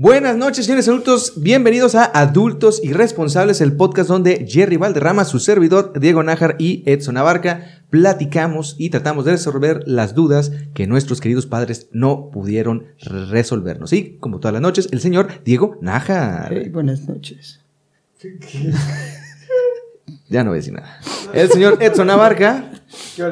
[0.00, 1.34] Buenas noches, señores adultos.
[1.36, 7.18] Bienvenidos a Adultos Irresponsables, el podcast donde Jerry Valderrama, su servidor, Diego Nájar y Edson
[7.18, 13.92] Abarca platicamos y tratamos de resolver las dudas que nuestros queridos padres no pudieron resolvernos.
[13.92, 16.50] Y, como todas las noches, el señor Diego Nájar.
[16.50, 17.60] Hey, buenas noches.
[20.30, 20.98] Ya no voy a decir nada.
[21.34, 22.70] El señor Edson Abarca.
[23.16, 23.24] ¿Qué?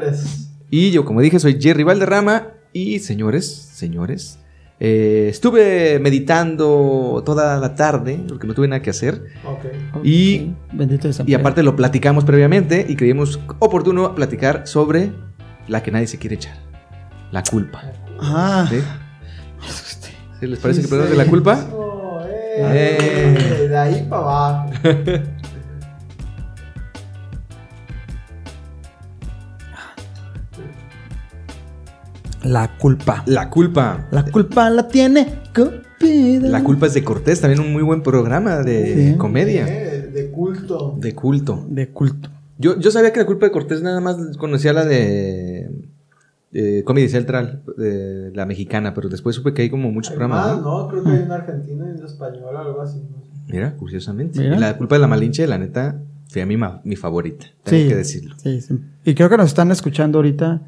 [0.68, 2.48] Y yo, como dije, soy Jerry Valderrama.
[2.72, 4.38] Y, señores, señores,
[4.80, 9.22] eh, estuve meditando toda la tarde, porque no tuve nada que hacer.
[9.44, 10.04] Ok.
[10.04, 15.12] Y, Bendito de San y aparte lo platicamos previamente y creímos oportuno platicar sobre
[15.66, 16.56] la que nadie se que echar.
[17.32, 17.82] La culpa.
[18.20, 18.80] Ah, ¿Sí?
[20.40, 21.52] ¿Sí ¿Les parece Sí, que hablamos de la culpa?
[21.54, 22.98] Eso, Eh.
[23.62, 24.70] eh, De ahí para abajo.
[32.42, 33.22] la culpa.
[33.26, 34.06] La culpa.
[34.10, 36.48] La culpa la tiene Cupido.
[36.48, 39.16] La culpa es de Cortés, también un muy buen programa de Sí.
[39.16, 40.96] comedia, Eh, de culto.
[41.00, 41.66] de culto.
[41.68, 42.30] De culto.
[42.58, 45.70] Yo, yo sabía que la culpa de Cortés nada más conocía la de
[46.52, 50.46] eh, Comedy Central, de la mexicana, pero después supe que hay como muchos Hay programas.
[50.56, 50.82] más, ¿no?
[50.84, 50.88] ¿no?
[50.88, 52.98] Creo que hay un argentino y un español o algo así.
[53.00, 53.18] ¿no?
[53.48, 54.40] Mira, curiosamente.
[54.40, 54.56] Mira.
[54.56, 57.46] Y la culpa de la Malinche, la neta, fue a mí ma- mi favorita.
[57.64, 57.88] Tengo Sí.
[57.88, 58.34] que decirlo.
[58.42, 58.78] Sí, sí.
[59.04, 60.62] Y creo que nos están escuchando ahorita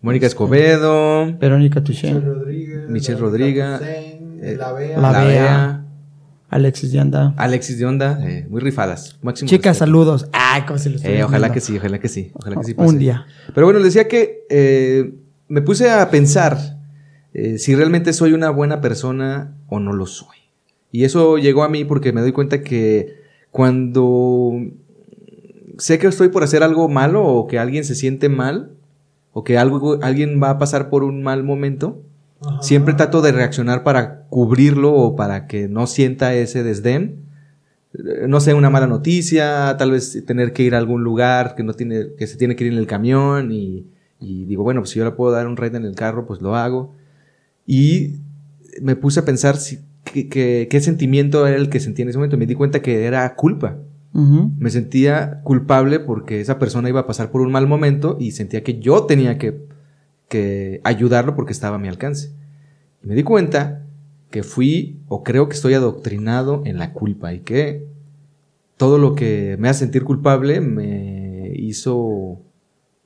[0.00, 2.88] Mónica Escobedo, Verónica Michelle Touché, Rodríguez.
[2.88, 4.98] Michelle Rodríguez, eh, La Bea.
[4.98, 5.28] La La Bea.
[5.28, 5.84] Bea,
[6.50, 6.94] Alexis.
[7.36, 9.18] Alexis de Onda, eh, muy rifadas.
[9.22, 9.84] Máximo Chicas, respeto.
[9.86, 10.28] saludos.
[10.32, 12.74] Ay, cómo se los Eh, ojalá que sí, ojalá que sí, ojalá que sí.
[12.76, 13.26] Un día.
[13.54, 15.14] Pero bueno, les decía que eh,
[15.48, 16.78] me puse a pensar
[17.34, 20.36] eh, si realmente soy una buena persona o no lo soy.
[20.90, 23.18] Y eso llegó a mí porque me doy cuenta que
[23.50, 24.52] cuando
[25.76, 28.72] sé que estoy por hacer algo malo o que alguien se siente mal
[29.38, 32.02] o que algo, alguien va a pasar por un mal momento,
[32.40, 32.62] Ajá.
[32.62, 37.24] siempre trato de reaccionar para cubrirlo o para que no sienta ese desdén.
[37.94, 41.62] Eh, No sé, una mala noticia, tal vez tener que ir a algún lugar que
[41.62, 43.86] no tiene, que se tiene que ir en el camión y,
[44.20, 46.40] y digo, bueno, pues si yo le puedo dar un ride en el carro, pues
[46.42, 46.94] lo hago.
[47.66, 48.16] Y
[48.82, 52.18] me puse a pensar si, qué, qué- qué sentimiento era el que sentía en ese
[52.18, 52.36] momento.
[52.38, 53.76] Me di cuenta que era culpa.
[54.58, 58.64] Me sentía culpable porque esa persona iba a pasar por un mal momento y sentía
[58.64, 59.66] que yo tenía que,
[60.28, 62.32] que ayudarlo porque estaba a mi alcance.
[63.02, 63.84] Y me di cuenta
[64.30, 67.86] que fui o creo que estoy adoctrinado en la culpa y que
[68.76, 72.40] todo lo que me hace sentir culpable me hizo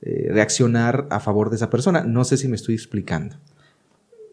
[0.01, 2.03] eh, reaccionar a favor de esa persona.
[2.03, 3.35] No sé si me estoy explicando.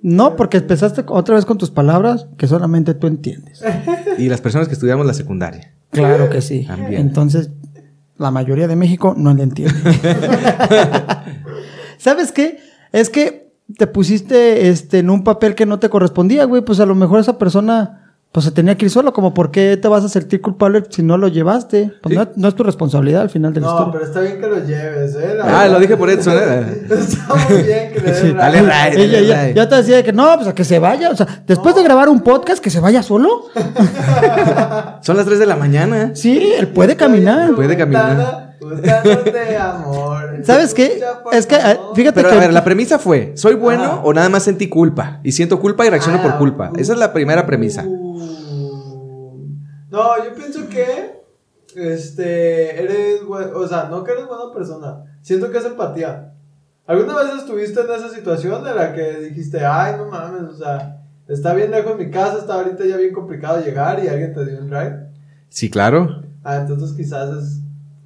[0.03, 3.62] No, porque empezaste otra vez con tus palabras que solamente tú entiendes.
[4.19, 5.72] Y las personas que estudiamos la secundaria.
[5.91, 6.65] Claro que sí.
[6.66, 7.00] También.
[7.00, 7.50] Entonces,
[8.16, 9.75] la mayoría de México no le entiende.
[11.98, 12.59] ¿Sabes qué?
[12.93, 16.62] Es que te pusiste este, en un papel que no te correspondía, güey.
[16.62, 18.00] Pues a lo mejor esa persona
[18.33, 19.13] pues se tenía que ir solo.
[19.13, 21.93] Como, ¿por qué te vas a sentir culpable si no lo llevaste?
[22.01, 22.19] Pues Sí.
[22.19, 23.93] no, no es tu responsabilidad al final de la No, historia.
[23.93, 25.35] pero está bien que lo lleves, ¿eh?
[25.37, 25.71] La Ah, verdad.
[25.73, 26.83] lo dije por Edson, ¿eh?
[26.91, 28.91] Está muy bien que le Sí, dale ride.
[28.91, 29.05] ride.
[29.05, 31.11] Ella ya, ya te decía que no, pues a que se vaya.
[31.11, 33.47] O sea, después de grabar un podcast, que se vaya solo.
[35.03, 36.11] Son las 3 de la mañana.
[36.15, 37.53] Sí, él puede caminar.
[37.55, 38.50] Puede caminar.
[38.60, 40.37] Buscándote amor.
[40.44, 41.00] ¿Sabes qué?
[41.32, 41.97] Es que, ah, favor.
[41.97, 42.37] fíjate Pero que.
[42.37, 44.00] a ver, la premisa fue, ¿soy bueno Ajá.
[44.04, 45.21] o nada más sentí culpa?
[45.25, 46.72] Y siento culpa y reacciono Ah, por culpa.
[46.76, 47.84] Esa es la primera premisa.
[47.87, 48.10] uh.
[49.91, 51.20] No, yo pienso que
[51.75, 53.20] este eres
[53.54, 55.04] o sea, no que eres buena persona.
[55.22, 56.32] Siento que es empatía.
[56.87, 61.00] ¿Alguna vez estuviste en esa situación en la que dijiste, ay, no mames, o sea,
[61.28, 64.59] está bien lejos mi casa, está ahorita ya bien complicado llegar y alguien te dio
[64.60, 65.06] un ride?
[65.49, 66.22] Sí, claro.
[66.43, 67.60] Ah, entonces quizás es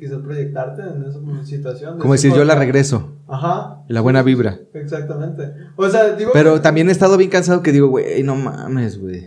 [0.04, 1.98] quizás proyectarte en esa situación.
[1.98, 3.12] Como decir, yo la regreso.
[3.26, 3.82] Ajá.
[3.88, 4.58] La buena vibra.
[4.74, 5.52] Exactamente.
[5.76, 9.00] O sea, digo Pero que- también he estado bien cansado que digo, güey, no mames,
[9.00, 9.24] güey.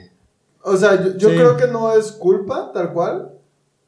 [0.62, 1.36] O sea, yo, yo Sí.
[1.36, 3.30] creo que no es culpa, tal cual,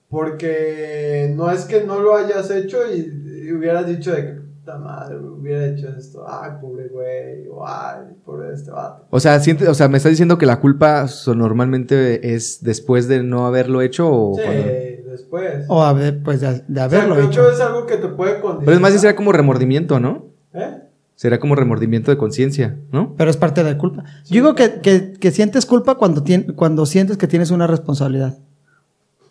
[0.10, 4.78] porque no es que no lo hayas hecho y, y hubieras dicho de que, puta
[4.78, 9.06] madre, hubiera hecho esto, ay, pobre güey, o ay, pobre este vato.
[9.10, 13.08] O sea, siente, o sea, me estás diciendo que la culpa so- normalmente es después
[13.08, 14.64] de no haberlo hecho o Sí, cuando-
[15.10, 15.66] después.
[15.68, 17.50] O haber, pues de, de O sea, haberlo hecho.
[17.50, 18.66] es algo que te puede condicionar.
[18.66, 20.26] Pero es más, sí será como remordimiento, ¿no?
[20.54, 20.78] ¿Eh?
[21.16, 23.14] Será como remordimiento de conciencia, ¿no?
[23.18, 24.04] Pero es parte de la culpa.
[24.26, 28.38] Yo digo que, que- que sientes culpa cuando, tien- cuando sientes que tienes una responsabilidad.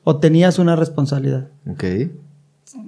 [0.05, 1.49] O tenías una responsabilidad.
[1.71, 1.85] Ok.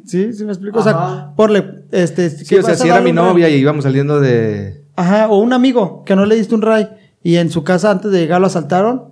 [0.04, 0.32] ¿Sí?
[0.34, 0.78] ¿Sí me explico?
[0.78, 2.28] O sea, porle, este...
[2.28, 4.82] Sí, o sea, a si era mi novia y íbamos saliendo de...
[4.96, 6.88] Ajá, o un amigo que no le diste un ray
[7.22, 9.04] y en su casa antes de llegar lo asaltaron.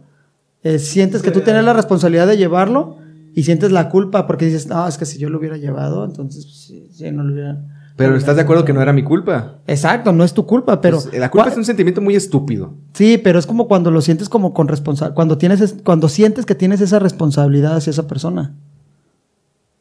[0.63, 2.99] eh, sientes que tú tienes la responsabilidad de llevarlo
[3.35, 6.45] y sientes la culpa porque dices, no, es que si yo lo hubiera llevado, entonces
[6.45, 7.59] pues, sí, sí, no lo hubiera...
[7.97, 9.57] Pero estás de acuerdo que no era mi culpa.
[9.67, 10.99] Exacto, no es tu culpa, pero...
[11.01, 12.75] Pues, la culpa ¿cuál- es un sentimiento muy estúpido.
[12.95, 15.15] Sí, pero es como cuando lo sientes como con responsabilidad.
[15.17, 18.55] Cuando tienes es- cuando sientes que tienes esa responsabilidad hacia esa persona.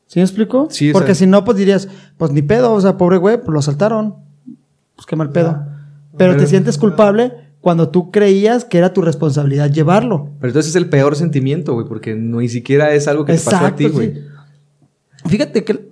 [0.07, 0.67] ¿Sí me explico?
[0.71, 3.59] Sí, Porque si no, pues dirías, pues ni pedo, o sea, pobre güey, pues lo
[3.59, 4.15] asaltaron.
[4.95, 5.63] Pues qué mal pedo.
[6.17, 10.29] Pero te sientes culpable cuando tú creías que era tu responsabilidad llevarlo.
[10.39, 13.39] Pero entonces es el peor sentimiento, güey, porque no ni siquiera es algo que te
[13.39, 14.13] pasó a ti, Exacto, güey.
[14.15, 14.21] sí.
[15.29, 15.87] Fíjate que,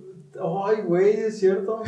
[0.67, 1.81] Ay, güey, es cierto.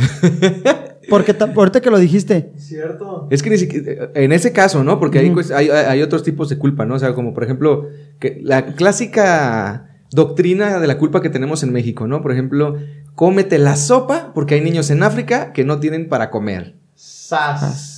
[1.10, 3.28] porque ta- ahorita que lo dijiste, Es cierto.
[3.30, 5.00] Es que ni siquiera, en ese caso, ¿no?
[5.00, 6.96] Porque hay, otros tipos de culpa, ¿no?
[6.96, 7.88] O sea, como por ejemplo,
[8.20, 12.22] que la clásica doctrina de la culpa que tenemos en México, ¿no?
[12.22, 12.78] Por ejemplo,
[13.16, 16.76] cómete la sopa porque hay niños en África que no tienen para comer.
[16.96, 17.97] Sas.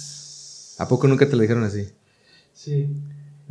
[0.79, 1.87] ¿A poco nunca te lo dijeron así?
[2.53, 2.89] Sí.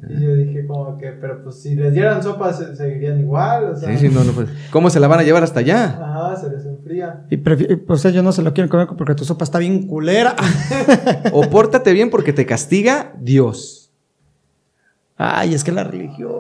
[0.09, 3.77] Y yo dije como que, pero pues si les dieran sopa se- seguirían igual, o
[3.77, 3.91] sea.
[3.91, 4.31] Sí, sí, no, no.
[4.33, 5.87] pues, ¿Cómo se la van a llevar hasta allá?
[6.01, 7.25] Ajá, se les enfría.
[7.31, 7.41] y
[7.89, 10.35] o sea, yo no se lo quiero comer porque tu sopa está bien culera.
[11.33, 13.91] O pórtate bien porque te castiga Dios.
[15.17, 16.31] Ay, es que la religión.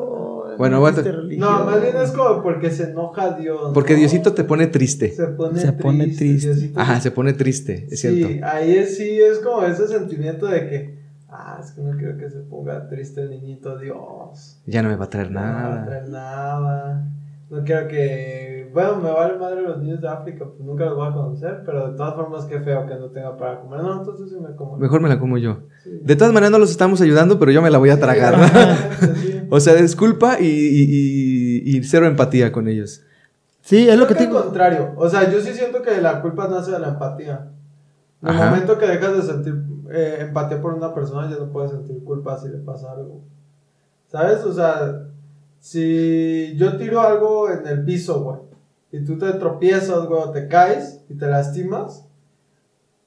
[0.59, 0.91] Bueno, no.
[1.39, 3.71] No, más bien es como porque se enoja Dios.
[3.73, 4.01] Porque ¿no?
[4.01, 5.13] Diosito te pone triste.
[5.13, 5.83] se pone Se triste.
[5.83, 6.49] pone triste.
[6.55, 8.47] Diosito Ajá, se pone triste, es sí, cierto.
[8.47, 12.29] ahí es, sí es como ese sentimiento de que, ah, es que no quiero que
[12.29, 14.61] se ponga triste el niñito Dios.
[14.67, 15.87] Ya no me va a traer No va a nada.
[15.87, 17.05] traer nada.
[17.51, 18.71] No quiero que.
[18.75, 21.91] Bueno, me vale madre los niños de África, pues nunca los voy a conocer, pero
[21.91, 23.81] de todas formas, qué feo que no tenga para comer.
[23.81, 24.77] No, entonces sí me como.
[24.77, 25.61] Mejor me la como yo.
[25.83, 25.99] Sí.
[26.03, 28.35] De todas maneras no los estamos ayudando, pero yo me la voy a tragar.
[29.01, 29.38] Sí, sí.
[29.50, 33.03] O sea, disculpa y, y- y- y cero empatía con ellos.
[33.62, 34.93] Sí, es lo Creo que te al contrario.
[34.97, 37.50] O sea, yo sí siento que la culpa nace de la empatía.
[38.23, 39.55] En el momento que dejas de sentir
[39.93, 43.21] eh, empatía por una persona, ya no puedes sentir culpa si le pasa algo.
[44.11, 44.43] ¿Sabes?
[44.45, 45.05] O sea,
[45.61, 48.39] si yo tiro algo en el piso, güey,
[48.91, 52.06] y tú te tropiezas, güey, te caes y te lastimas,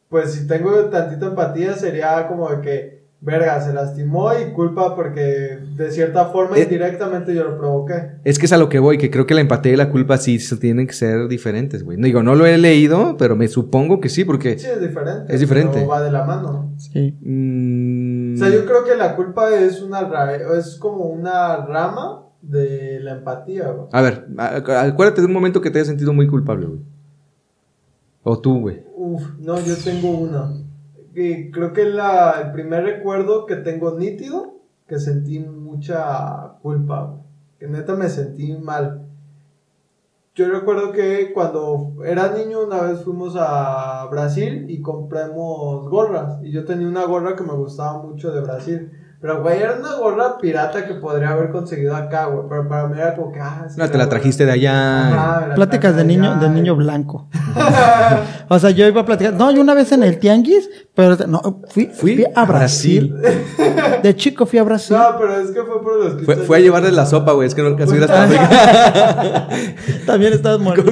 [0.10, 5.60] pues si tengo tantita empatía sería como de que, verga, se lastimó y culpa porque
[5.78, 6.64] de cierta forma Eh.
[6.64, 8.14] indirectamente yo lo provoqué.
[8.24, 10.18] Es que es a lo que voy, que creo que la empatía y la culpa
[10.18, 11.98] sí se tienen que ser diferentes, güey.
[11.98, 14.58] No Digo, no lo he leído, pero me supongo que sí, porque...
[14.58, 15.34] Sí, es diferente.
[15.34, 15.74] Es diferente.
[15.76, 16.74] pero va de la mano.
[16.78, 17.16] Sí.
[17.22, 22.24] mm, O sea, yo creo que la culpa es una ra- es como una rama
[22.42, 23.88] de la empatía, güey.
[23.92, 26.80] A ver, acuérdate de un momento que te hayas sentido muy culpable, güey.
[28.24, 28.84] O tú, güey.
[28.96, 30.52] Uf, no, yo tengo una.
[31.14, 34.56] Y creo que el primer recuerdo que tengo nítido,
[34.88, 37.18] que sentí mucha culpa.
[37.60, 39.08] Que neta me sentí mal.
[40.34, 46.40] Yo recuerdo que cuando era niño una vez fuimos a Brasil y compramos gorras.
[46.42, 48.92] Y yo tenía una gorra que me gustaba mucho de Brasil.
[49.22, 52.48] Pero, güey, era una gorra pirata que podría haber conseguido acá, güey.
[52.50, 55.10] Pero para mí era como que, ah, No, te la trajiste de allá.
[55.10, 57.30] Ajá, Pláticas de niño, allá, de niño blanco.
[58.50, 59.34] O sea, yo iba a platicar.
[59.34, 63.16] No, yo una vez en el tianguis, pero no, fui, Fui fui a a Brasil.
[64.02, 64.98] De chico fui a Brasil.
[64.98, 67.48] No, pero es que fue por los Fue, 15 fue a llevarle la sopa, güey.
[67.48, 69.48] Es que no alcanzó a ir hasta África.
[70.08, 70.92] También estabas muerto.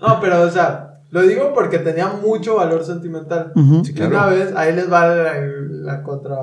[0.00, 3.52] No, pero o sea, lo digo porque tenía mucho valor sentimental.
[3.84, 4.10] Sí, Y claro.
[4.10, 5.34] Una vez, ahí les va la,
[5.70, 6.34] la contra,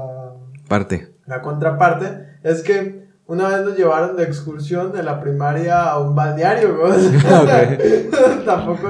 [0.69, 1.13] Parte.
[1.27, 6.15] la contraparte, es que una vez nos llevaron de excursión de la primaria a un
[6.15, 8.45] balneario, ok.
[8.45, 8.89] Tampoco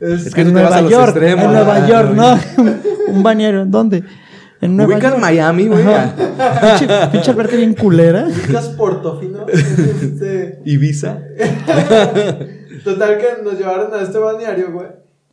[0.00, 1.44] es, Es que en tú te vas Nueva a los York, extremos.
[1.44, 2.36] en Nueva Ah, York, no.
[2.36, 2.72] ¿no?
[3.08, 4.04] Un bañero, ¿en dónde?
[4.60, 5.18] En Nueva York.
[5.18, 5.84] Miami, güey.
[5.84, 8.26] Pinche, pinche alberca bien culera.
[8.26, 9.46] ubicas Portofino.
[9.48, 11.18] Este, Ibiza.
[12.86, 14.86] Total que nos llevaron a este balneario, güey.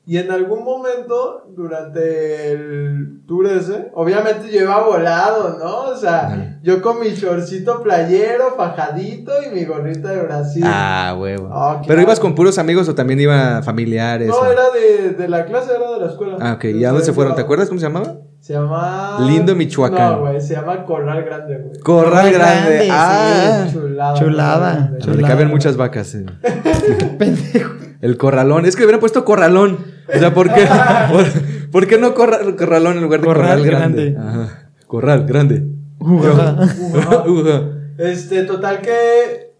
[0.05, 5.91] Y en algún momento, durante el tour ese, obviamente yo iba volado, ¿no?
[5.91, 10.63] O sea, yo con mi shortcito playero, fajadito y mi gorrita de Brasil.
[10.65, 11.47] Ah, huevo.
[11.53, 12.01] Ah, ¿Pero claro.
[12.01, 14.27] ibas con puros amigos o también iban familiares?
[14.27, 16.37] no, o- era de, de la clase, era de la escuela.
[16.41, 16.65] Ah, ok.
[16.65, 17.35] ¿Y a dónde se fueron?
[17.35, 18.17] ¿Te acuerdas cómo se llamaba?
[18.41, 19.19] Se llama...
[19.21, 20.11] Lindo Michoacán.
[20.15, 21.79] No, güey, se llama Corral Grande, güey.
[21.79, 22.69] Corral Corral Grande.
[22.87, 23.67] Grande, Ah.
[23.71, 24.13] Chulada.
[24.19, 25.27] Chulada, chulada.
[25.29, 26.13] caben muchas vacas.
[26.15, 26.25] eh.
[27.17, 27.71] Pendejo.
[28.01, 28.65] El corralón.
[28.65, 29.92] Es que le hubieran puesto corralón.
[30.07, 30.65] O sea, ¿por qué,
[31.11, 34.11] por, por qué no corra- corralón en lugar de corral, Corral grande?
[34.11, 34.29] grande.
[34.41, 34.69] Ajá.
[34.87, 35.67] Corral grande.
[35.99, 36.57] Uja.
[37.97, 39.53] Este, total que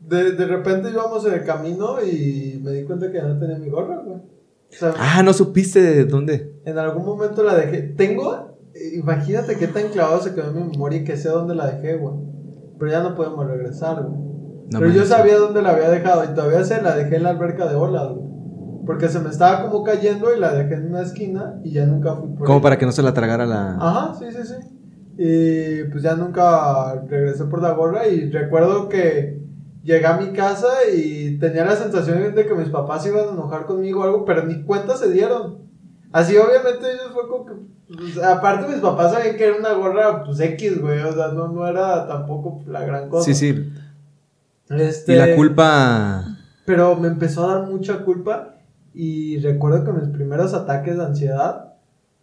[0.00, 3.58] de, de repente íbamos en el camino y me di cuenta que ya no tenía
[3.58, 4.18] mi gorra, güey.
[4.18, 4.22] O
[4.70, 6.52] sea, Ah, ¿no supiste de dónde?
[6.64, 7.82] en algún momento la dejé.
[7.82, 8.56] Tengo,
[8.94, 11.96] imagínate qué tan clavado se quedó en mi memoria y que sé dónde la dejé,
[11.96, 12.14] güey.
[12.78, 14.20] Pero ya no podemos regresar, güey.
[14.72, 17.30] No Pero yo sabía dónde la había dejado y todavía se la dejé en la
[17.30, 18.31] alberca de olas, güey.
[18.84, 22.14] Porque se me estaba como cayendo y la dejé en una esquina y ya nunca
[22.16, 22.62] fui por Como ella.
[22.62, 23.76] para que no se la tragara la...
[23.76, 24.54] Ajá, sí, sí, sí.
[25.18, 29.40] Y pues ya nunca regresé por la gorra y recuerdo que
[29.84, 33.66] llegué a mi casa y tenía la sensación de que mis papás iban a enojar
[33.66, 35.58] conmigo o algo, pero ni cuenta se dieron.
[36.12, 37.52] Así, obviamente, ellos fue como que.
[37.94, 41.00] pues, aparte, mis papás sabían que era una gorra, pues X, güey.
[41.00, 43.24] O sea, no, no era tampoco la gran cosa.
[43.24, 43.72] Sí, sí.
[44.70, 46.24] Este, Y la culpa.
[46.64, 48.56] Pero me empezó a dar mucha culpa.
[48.94, 51.74] Y recuerdo que mis primeros ataques de ansiedad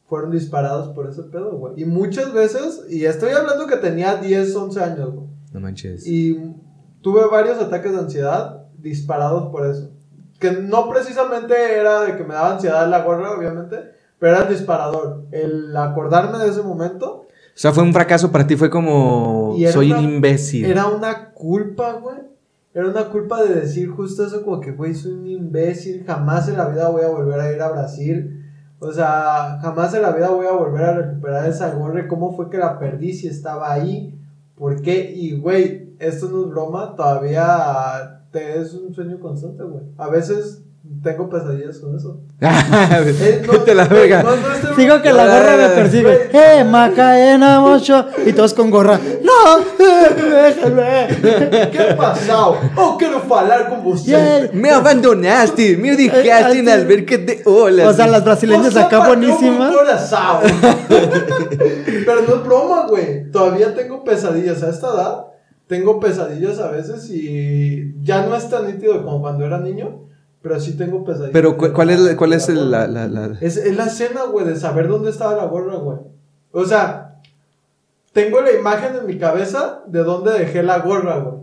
[0.07, 1.81] fueron disparados por ese pedo, güey.
[1.81, 5.27] Y muchas veces, y estoy hablando que tenía 10, 11 años, güey.
[5.53, 6.05] No manches.
[6.07, 6.39] Y
[7.01, 9.89] tuve varios ataques de ansiedad disparados por eso.
[10.39, 13.77] Que no precisamente era de que me daba ansiedad la gorra, obviamente,
[14.19, 15.25] pero era el disparador.
[15.31, 19.55] El acordarme de ese momento O sea, fue un fracaso para ti, fue como.
[19.71, 20.65] Soy una- un imbécil.
[20.65, 22.17] era una culpa, güey.
[22.79, 26.05] Era una culpa de decir justo eso, como que, güey, soy un imbécil.
[26.05, 28.41] Jamás en la vida voy a volver a ir a Brasil.
[28.79, 32.07] O sea, jamás en la vida voy a volver a recuperar esa gorra.
[32.07, 34.17] ¿Cómo fue que la perdí si estaba ahí?
[34.55, 35.11] ¿Por qué?
[35.13, 36.95] Y, güey, esto no es broma.
[36.95, 39.83] Todavía te es un sueño constante, güey.
[39.97, 40.63] A veces
[41.03, 42.21] tengo pesadillas con eso.
[42.41, 44.23] Eh, no, a la verga.
[44.23, 46.29] no, no estoy- Digo que la gorra me persigue.
[46.31, 48.05] ¡Eh, Macaena, mocho!
[48.25, 48.99] Y todos con gorra.
[49.21, 49.59] ¡No!
[50.31, 51.07] ¡Déjame!
[51.71, 52.57] ¿Qué ha pasado?
[52.77, 54.11] Oh, quiero hablar con você.
[54.11, 54.49] Yay.
[54.53, 57.87] Me abandonaste, me dejaste Eh, en así- alberca de olas.
[57.87, 59.73] O sea, las brasileñas Você acá partiu buenísimas.
[60.89, 63.29] Pero no es broma, güey.
[63.31, 65.25] Todavía tengo pesadillas a esta edad.
[65.67, 70.07] Tengo pesadillas a veces y ya no es tan nítido como cuando era niño,
[70.41, 71.31] pero sí tengo pesadillas.
[71.33, 74.45] Pero, ¿cu- ¿cuál es, cuál es el- la, la- la- Es, es la escena, güey,
[74.45, 75.97] de saber dónde estaba la gorra, güey.
[76.51, 77.19] O sea,
[78.13, 81.39] tengo la imagen en mi cabeza de dónde dejé la gorra, güey.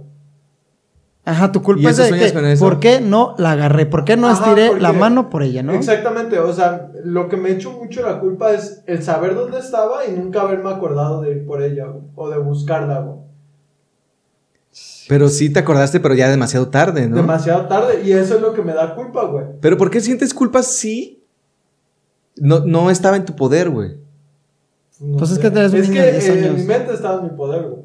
[1.24, 2.56] Ajá, tu ¿Y culpa es de sueñas que?
[2.60, 3.84] ¿por qué no la agarré?
[3.86, 5.72] ¿Por qué no Ajá, estiré porque- la mano por ella, no?
[5.74, 10.06] Exactamente, o sea, lo que me echo mucho la culpa es el saber dónde estaba
[10.06, 13.25] y nunca haberme acordado de ir por ella, güey, o de buscarla, güey.
[15.08, 17.16] Pero sí te acordaste, pero ya demasiado tarde, ¿no?
[17.16, 19.44] Demasiado tarde, y eso es lo que me da culpa, güey.
[19.60, 21.22] Pero ¿por qué sientes culpa si
[22.36, 23.96] no, no estaba en tu poder, güey?
[25.00, 27.18] No Pues es que eres un Es niño que de 10 en mi mente estaba
[27.20, 27.82] en mi poder, güey.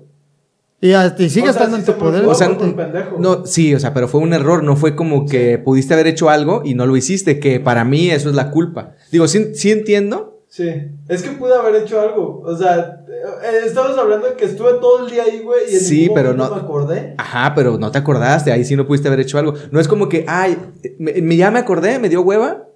[0.83, 2.25] Y, a- y sigue O sea, estando en tu poder.
[2.25, 3.17] O sea, pendejo.
[3.19, 6.29] No, sí, o sea, pero fue un error, no fue como que pudiste haber hecho
[6.31, 8.93] algo y no lo hiciste, que para mí eso es la culpa.
[9.11, 10.69] Digo, sí, sí entiendo, Sí,
[11.07, 12.41] es que pude haber hecho algo.
[12.45, 15.79] O sea, eh, estamos hablando de que estuve todo el día ahí, güey, y en
[15.79, 17.15] Sí, ningún pero no- me acordé.
[17.17, 19.53] Ajá, pero no te acordaste, ahí sí no pudiste haber hecho algo.
[19.71, 20.57] No es como que, ay,
[20.99, 22.67] me, me- ya me acordé, me dio hueva.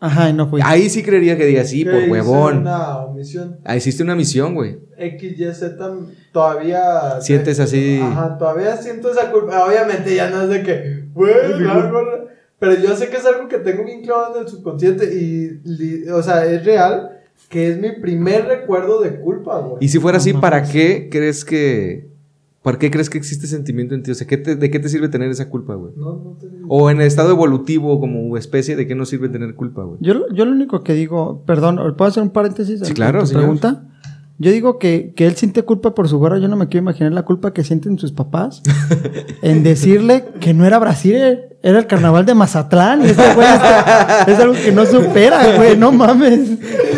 [0.00, 0.60] Ajá, y no fui.
[0.64, 2.58] Ahí sí creería que diga sí, por hice huevón.
[2.62, 3.58] Una omisión.
[3.64, 4.80] Ahí hiciste una misión, güey.
[4.98, 5.76] X, Y, Z,
[6.32, 7.20] todavía.
[7.20, 9.64] Sientes así- Ajá, todavía siento esa culpa.
[9.66, 11.32] Obviamente ya no es de que, güey.
[12.58, 16.08] Pero yo sé que es algo que tengo bien clavado en el subconsciente y, li-
[16.10, 19.76] o sea, es real que es mi primer recuerdo de culpa, güey.
[19.80, 22.08] Y si fuera No así, ¿para qué crees que...
[22.62, 24.10] ¿Por qué crees que existe sentimiento en ti?
[24.10, 25.94] O sea, ¿qué te- ¿de qué te sirve tener esa culpa, güey?
[25.96, 26.66] No, no te digo.
[26.68, 29.96] O en el estado evolutivo como especie, ¿de qué nos sirve tener culpa, güey?
[30.02, 32.80] Yo, yo lo único que digo, perdón, ¿puedo hacer un paréntesis?
[32.84, 33.42] Sí, claro, tu señor.
[33.44, 33.88] pregunta?
[34.42, 36.38] Yo digo que, que él siente culpa por su gorra.
[36.38, 38.62] Yo no me quiero imaginar la culpa que sienten sus papás
[39.42, 43.02] en decirle que no era Brasil, era el carnaval de Mazatlán.
[43.04, 45.76] Y este güey está- es algo que no supera, güey.
[45.76, 46.48] No mames.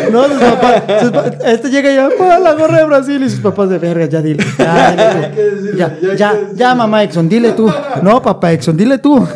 [0.09, 0.83] No, sus papás.
[1.01, 3.21] sus pa- este llega y ya, "Pa, la gorra de Brasil.
[3.21, 4.41] Y sus papás de verga, ya dile.
[4.57, 4.95] Ya,
[5.75, 7.69] decirle, ya, ya ya, ya, mamá Exxon, dile tú.
[8.01, 9.27] No, papá Exxon, dile tú.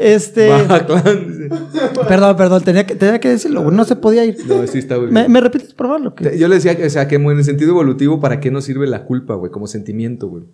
[0.00, 0.48] Este.
[0.48, 1.04] Baja clan.
[2.08, 4.36] Perdón, perdón, tenía que, tenía que decirlo, güey, no se podía ir.
[4.48, 5.32] No, sí está muy ¿Me, bien.
[5.32, 6.14] me repites, por favor?
[6.14, 6.38] Que...
[6.38, 8.86] Yo le decía, que, o sea, que en el sentido evolutivo, ¿para qué nos sirve
[8.86, 9.50] la culpa, güey?
[9.52, 10.44] Como sentimiento, güey.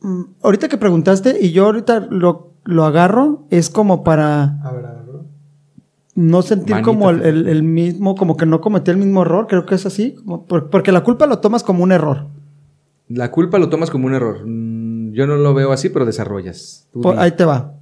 [0.00, 4.86] Mm, ahorita que preguntaste, y yo ahorita lo, lo agarro, es como para A ver,
[4.86, 5.02] a ver,
[6.14, 9.46] no sentir Manita, como el, el- el mismo, como que no cometí el mismo error,
[9.48, 12.26] creo que es así, como por- porque la culpa lo tomas como un error.
[13.08, 14.42] La culpa lo tomas como un error.
[14.46, 16.86] Mm, Yo no lo veo así, pero desarrollas.
[16.92, 17.74] Por- ahí te va.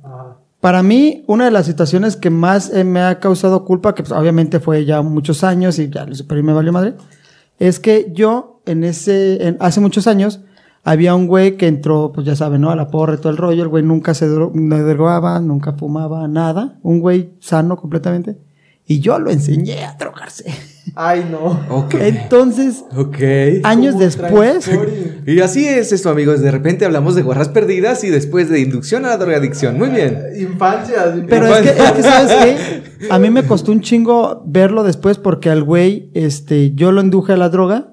[0.66, 4.10] Para mí, una de las situaciones que más eh, me ha causado culpa, que pues,
[4.10, 6.94] obviamente fue ya muchos años y ya lo superé me valió madre,
[7.60, 10.40] es que yo en ese, hace muchos años,
[10.82, 12.72] había un güey que entró, pues ya saben, ¿no?
[12.72, 16.98] A la porra todo el rollo, el güey nunca se drogaba, nunca fumaba, nada, un
[16.98, 18.36] güey sano completamente,
[18.84, 20.52] y yo lo enseñé a drogarse.
[20.94, 21.60] Ay, no.
[21.68, 21.94] Ok.
[21.94, 23.18] Entonces, Ok.
[23.64, 24.70] años Como después.
[25.26, 26.40] Y así es esto, amigos.
[26.40, 29.76] De repente hablamos de gorras perdidas y después de inducción a la drogadicción.
[29.78, 30.22] Muy bien.
[30.38, 31.02] Infancia.
[31.04, 33.08] así Pero que- es que, es que, ¿sabes qué?
[33.10, 37.32] A mí me costó un chingo verlo después porque al güey, este, yo lo induje
[37.34, 37.92] a la droga,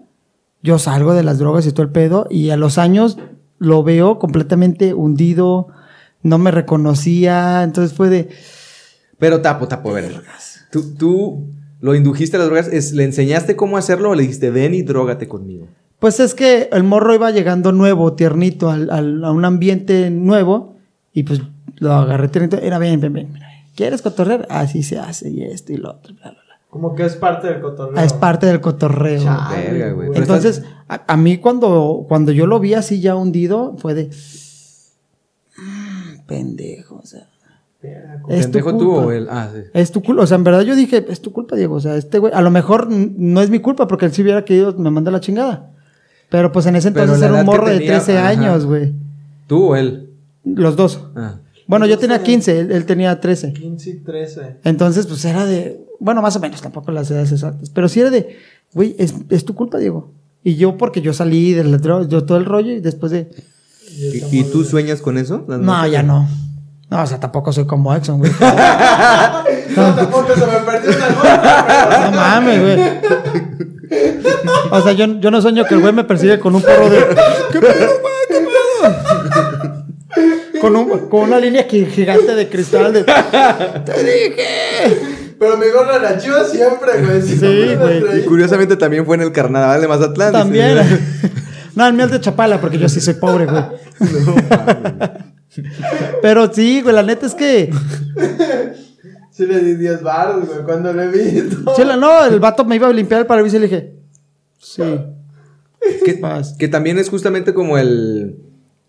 [0.62, 3.17] yo salgo de las drogas y todo el pedo, y a los años
[3.59, 5.67] lo veo completamente hundido,
[6.21, 8.29] no me reconocía, entonces fue de,
[9.19, 10.21] Pero tapo, tapo, a ver.
[10.71, 11.47] Tú, tú
[11.83, 14.83] lo indujiste a las drogas, es, ¿le enseñaste cómo hacerlo o le dijiste ven y
[14.83, 15.67] drógate conmigo?
[15.99, 20.75] Pues es que el morro iba llegando nuevo, tiernito, al, al- a un ambiente nuevo.
[21.13, 21.41] Y pues
[21.79, 22.57] lo agarré tiernito.
[22.57, 23.33] Era bien, bien, bien.
[23.33, 24.47] mira, ¿Quieres cotorrear?
[24.49, 26.13] Así se hace, y esto y lo otro.
[26.15, 26.59] bla, bla, bla.
[26.69, 27.97] Como que es parte del cotorreo.
[27.99, 29.21] Ah, es parte del cotorreo.
[29.21, 30.09] Chale, Verga, güey.
[30.13, 34.09] Entonces, a mí cuando, cuando yo lo vi así ya hundido, fue de...
[35.57, 37.27] "Mm, pendejo, o sea...
[38.29, 39.05] Es tu ¿Pendejo tú culpa.
[39.05, 39.27] o él?
[39.29, 39.61] Ah, sí.
[39.73, 41.97] Es tu culpa, o sea, en verdad yo dije, es tu culpa, Diego, o sea,
[41.97, 44.89] este güey, a lo mejor no es mi culpa porque él si hubiera querido me
[44.89, 45.71] manda la chingada.
[46.29, 48.27] Pero pues en ese entonces era un morro de tenía, 13 ajá.
[48.29, 48.93] años, güey.
[49.47, 50.09] ¿Tú o él?
[50.43, 50.99] Los dos.
[51.15, 51.35] Ah.
[51.67, 53.53] Bueno, yo tenía 15, él, él tenía 13.
[53.53, 54.57] 15 y 13.
[54.63, 58.09] Entonces, pues era de, bueno, más o menos, tampoco las edades exactas, pero sí era
[58.09, 58.37] de,
[58.73, 60.11] güey, es, es tu culpa, Diego.
[60.43, 63.29] Y yo porque yo salí del yo todo el rollo y después de,
[63.95, 65.45] ¿Y, y tú sueñas con eso?
[65.47, 66.27] No, ya no.
[66.93, 68.31] No, o sea, tampoco soy como Exxon, güey.
[69.75, 72.00] No, tampoco se me perdió una.
[72.05, 72.79] No mames, güey.
[74.69, 77.00] O sea, yo, yo no sueño que el güey me persigue con un porro de.
[77.51, 78.13] ¿Qué pedo, güey?
[78.29, 79.85] ¿Qué pedo?
[80.62, 83.03] Con, un, con una línea gi- gigante de cristal de.
[83.03, 85.35] ¡Te dije!
[85.39, 87.21] Pero mi gorra la chiva siempre, güey.
[87.23, 88.19] Sí, güey.
[88.19, 90.31] Y curiosamente también fue en el carnaval de Mazatlán.
[90.31, 90.77] También.
[91.73, 93.63] No, el mío es de Chapala, porque yo sí soy pobre, güey.
[96.22, 97.69] Pero sí, güey, la neta es que.
[99.31, 101.50] Sí le di 10 baros, güey, cuando le vi.
[101.50, 101.75] todo.
[101.75, 103.93] Chela, no, el vato me iba a limpiar el parabrisas y le dije.
[104.60, 104.83] Sí.
[106.05, 106.53] Que, Vas.
[106.53, 108.38] que también es justamente como el,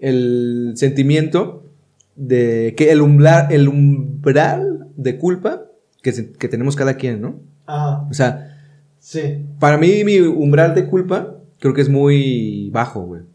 [0.01, 1.65] el sentimiento
[2.15, 5.63] de que el umbral, el umbral de culpa
[6.03, 7.41] que, se- que tenemos cada quien, ¿no?
[7.65, 8.55] Ajá, O sea,
[8.99, 9.47] sí.
[9.59, 13.23] para mí mi umbral de culpa creo que es muy bajo, güey.
[13.23, 13.27] O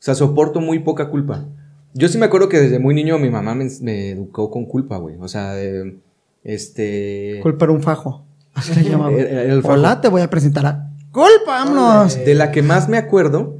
[0.00, 1.46] sea, soporto muy poca culpa.
[1.94, 4.96] Yo sí me acuerdo que desde muy niño mi mamá me, me educó con culpa,
[4.96, 5.16] güey.
[5.20, 5.96] O sea, de,
[6.44, 7.40] este...
[7.42, 8.24] Culpa era un fajo.
[8.54, 9.12] Así le llamaba.
[9.16, 9.74] El- fajo.
[9.74, 10.88] Hola, te voy a presentar a.
[11.10, 11.30] ¡Culpa,
[11.64, 12.16] vámonos!
[12.24, 13.58] De la que más me acuerdo.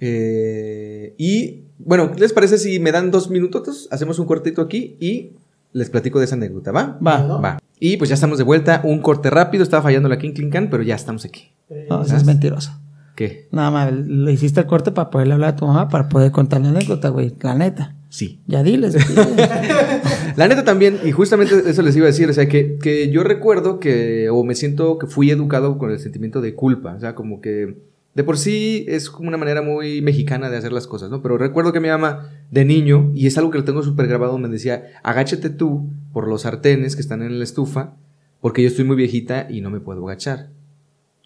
[0.00, 3.88] eh, y bueno, ¿qué les parece si me dan dos minutos?
[3.90, 5.32] Hacemos un cortito aquí y
[5.72, 6.98] les platico de esa anécdota, ¿va?
[7.04, 7.18] Va.
[7.18, 7.40] ¿No?
[7.42, 7.58] Va.
[7.80, 8.80] Y pues ya estamos de vuelta.
[8.84, 9.62] Un corte rápido.
[9.64, 11.52] Estaba fallando la King Clinkan, pero ya estamos aquí.
[11.90, 12.70] No, eso es mentiroso.
[13.14, 13.48] ¿Qué?
[13.52, 16.60] Nada más, le hiciste el corte para poderle hablar a tu mamá, para poder contar
[16.60, 17.34] la anécdota, güey.
[17.40, 17.94] La neta.
[18.08, 18.40] Sí.
[18.46, 18.94] Ya diles.
[20.36, 23.22] La neta también, y justamente eso les iba a decir, o sea, que, que yo
[23.22, 27.14] recuerdo que, o me siento que fui educado con el sentimiento de culpa, o sea,
[27.14, 27.76] como que
[28.14, 31.22] de por sí es como una manera muy mexicana de hacer las cosas, ¿no?
[31.22, 34.38] Pero recuerdo que mi mamá de niño, y es algo que lo tengo súper grabado,
[34.38, 37.94] me decía, agáchate tú por los sartenes que están en la estufa,
[38.40, 40.50] porque yo estoy muy viejita y no me puedo agachar.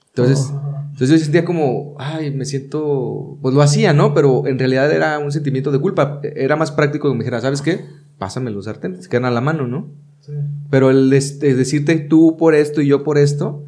[0.09, 0.53] Entonces,
[0.99, 4.15] entonces yo sentía como, ay, me siento, pues lo hacía, ¿no?
[4.15, 6.21] Pero en realidad era un sentimiento de culpa.
[6.25, 7.85] Era más práctico que me dijera, ¿sabes qué?
[8.19, 9.87] Pásame los sartenes, quedan a la mano, ¿no?
[10.21, 10.33] Sí.
[10.71, 13.63] Pero el des- de decirte tú por esto y yo por esto,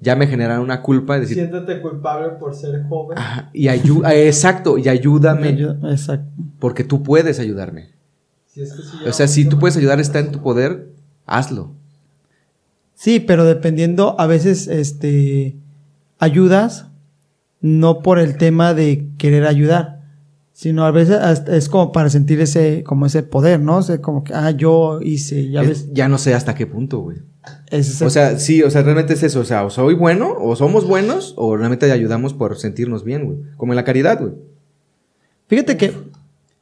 [0.00, 3.16] ya me generaron una culpa de decir, Siéntete culpable por ser joven.
[3.16, 6.30] "Ajá, y ayuda, exacto, y ayúdame, Ayuda- Exacto.
[6.58, 7.92] porque tú puedes ayudarme.
[8.46, 10.90] Si es que sí O sea, si tú puedes ayudar, está en tu poder,
[11.24, 11.72] hazlo.
[12.94, 15.56] Sí, pero dependiendo, a veces, este,
[16.18, 16.86] ayudas,
[17.60, 20.02] no por el tema de querer ayudar,
[20.52, 23.78] sino a veces es como para sentir ese, como ese poder, ¿no?
[23.78, 25.88] O sea, como que, ah, yo hice, ya Es- ves.
[25.92, 27.18] ya no sé hasta qué punto, güey.
[27.70, 29.40] es O sea, sí, o sea, realmente es eso.
[29.40, 33.38] O sea, o soy bueno, o somos buenos, o realmente ayudamos por sentirnos bien, güey.
[33.56, 34.32] Como en la caridad, güey.
[35.48, 35.92] Fíjate que,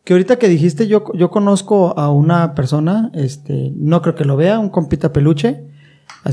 [0.04, 4.36] que ahorita que dijiste, yo, yo conozco a una persona, este, no creo que lo
[4.36, 5.64] vea, un compita peluche.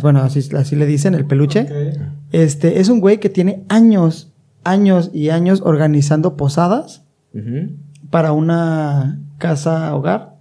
[0.01, 1.61] Bueno, así, así le dicen, el peluche.
[2.31, 4.31] Este, es un güey que tiene años,
[4.63, 7.03] años y años organizando posadas
[8.09, 10.35] para una casa hogar.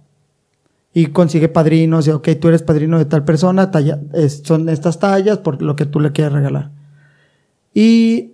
[0.93, 4.97] Y consigue padrinos, y ok, tú eres padrino de tal persona, talla, es- son estas
[4.99, 6.71] tallas por lo que tú le quieras regalar.
[7.73, 8.33] Y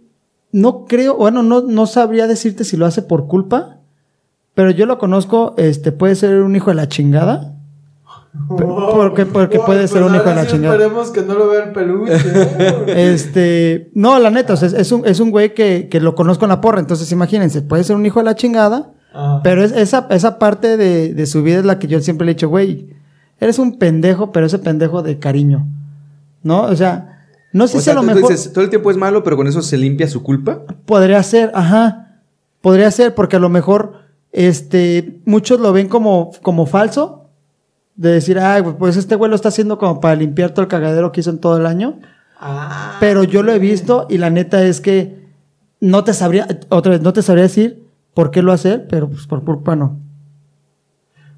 [0.52, 3.78] no creo, bueno, no, no sabría decirte si lo hace por culpa,
[4.54, 7.55] pero yo lo conozco, este, puede ser un hijo de la chingada.
[8.48, 10.76] Porque- porque puede ser un hijo de la sí chingada.
[10.76, 12.14] Esperemos que no lo vea el peluche.
[12.14, 12.84] ¿eh?
[13.14, 16.16] Este, no, la neta, o sea, es, es un, es un güey que, que lo
[16.16, 19.42] conozco en la porra, entonces imagínense, puede ser un hijo de la chingada, Ajá.
[19.44, 22.32] pero es, esa, esa parte de, de su vida es la que yo siempre le
[22.32, 22.90] he dicho, güey,
[23.40, 25.68] eres un pendejo, pero ese pendejo de cariño,
[26.44, 26.64] ¿no?
[26.64, 28.92] O sea, no sé O si sea, a lo tú mejor dices, todo el tiempo
[28.92, 30.60] es malo, pero con eso se limpia su culpa.
[30.86, 32.20] podría ser, ajá,
[32.62, 33.94] podría ser, porque a lo mejor,
[34.32, 37.25] este, muchos lo ven como, como falso,
[37.96, 40.68] de decir, ay, güey, pues este güey lo está haciendo como para limpiar todo el
[40.68, 42.00] cagadero que hizo en todo el año.
[42.40, 45.26] Ah, Pero yo lo he visto y la neta es que
[45.80, 49.28] no te sabría, otra vez, no te sabría decir por qué lo hace, pero pues
[49.28, 50.00] por culpa no.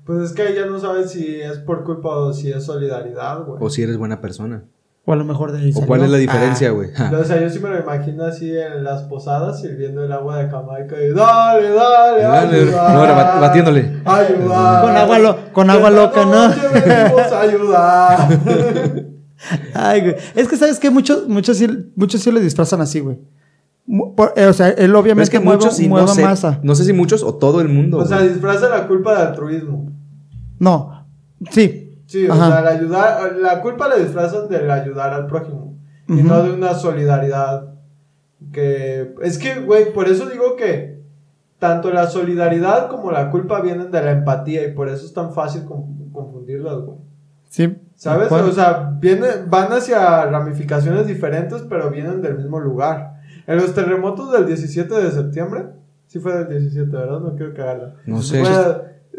[0.05, 3.59] Pues es que ya no sabes si es por culpa o si es solidaridad, güey.
[3.61, 4.63] O si eres buena persona.
[5.09, 6.89] O a lo mejor de ahí ¿O cuál es la diferencia, Ah, güey?
[6.89, 10.49] O sea, yo sí me lo imagino así en las posadas sirviendo el agua de
[10.49, 12.93] Jamaica y dale, dale, Dale, ayudar.
[12.93, 14.01] no, ahora bat- batiéndole.
[14.03, 14.81] Ayudar.
[14.83, 16.49] Con agua lo- con agua loca, ¿no?
[16.49, 18.29] noche venimos a ayudar.
[19.73, 20.15] Ay, güey.
[20.35, 23.17] Es que sabes que muchos, muchos, sí, muchos sí lo disfrazan así, güey.
[24.35, 26.59] Eh, o sea, él obviamente es que mueve, muchos y mueve no sé, masa.
[26.63, 27.99] no sé si muchos o todo el mundo.
[27.99, 29.89] o sea, disfraza la culpa de altruismo.
[30.59, 31.05] No,
[31.51, 31.86] sí.
[32.07, 36.41] Sí, o sea, la, ayudar, la culpa la disfrazan del ayudar al prójimo y no
[36.41, 37.73] de una solidaridad
[38.51, 39.13] que...
[39.21, 41.01] Es que, güey, por eso digo que
[41.59, 45.33] tanto la solidaridad como la culpa vienen de la empatía y por eso es tan
[45.33, 46.97] fácil con- confundirlas, güey.
[47.49, 47.77] Sí.
[47.95, 48.27] ¿Sabes?
[48.27, 48.45] ¿Cuál?
[48.45, 53.15] O sea, vienen, van hacia ramificaciones diferentes, pero vienen del mismo lugar.
[53.47, 55.65] En los terremotos del 17 de septiembre,
[56.05, 57.19] sí fue del 17, ¿verdad?
[57.21, 57.95] No quiero cagarla.
[58.05, 58.39] No sé.
[58.41, 58.75] Bueno,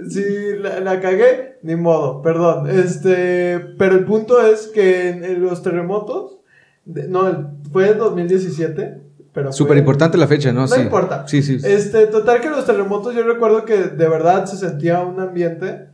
[0.08, 2.68] si la, la cagué, ni modo, perdón.
[2.70, 6.38] Este, pero el punto es que en, en los terremotos,
[6.84, 9.00] de- no, el- fue en 2017,
[9.32, 10.62] pero Súper importante la fecha, ¿no?
[10.62, 10.80] No sí.
[10.80, 11.26] importa.
[11.26, 11.58] Sí, sí.
[11.62, 15.88] Este, total que los terremotos, yo recuerdo que de verdad se sentía un ambiente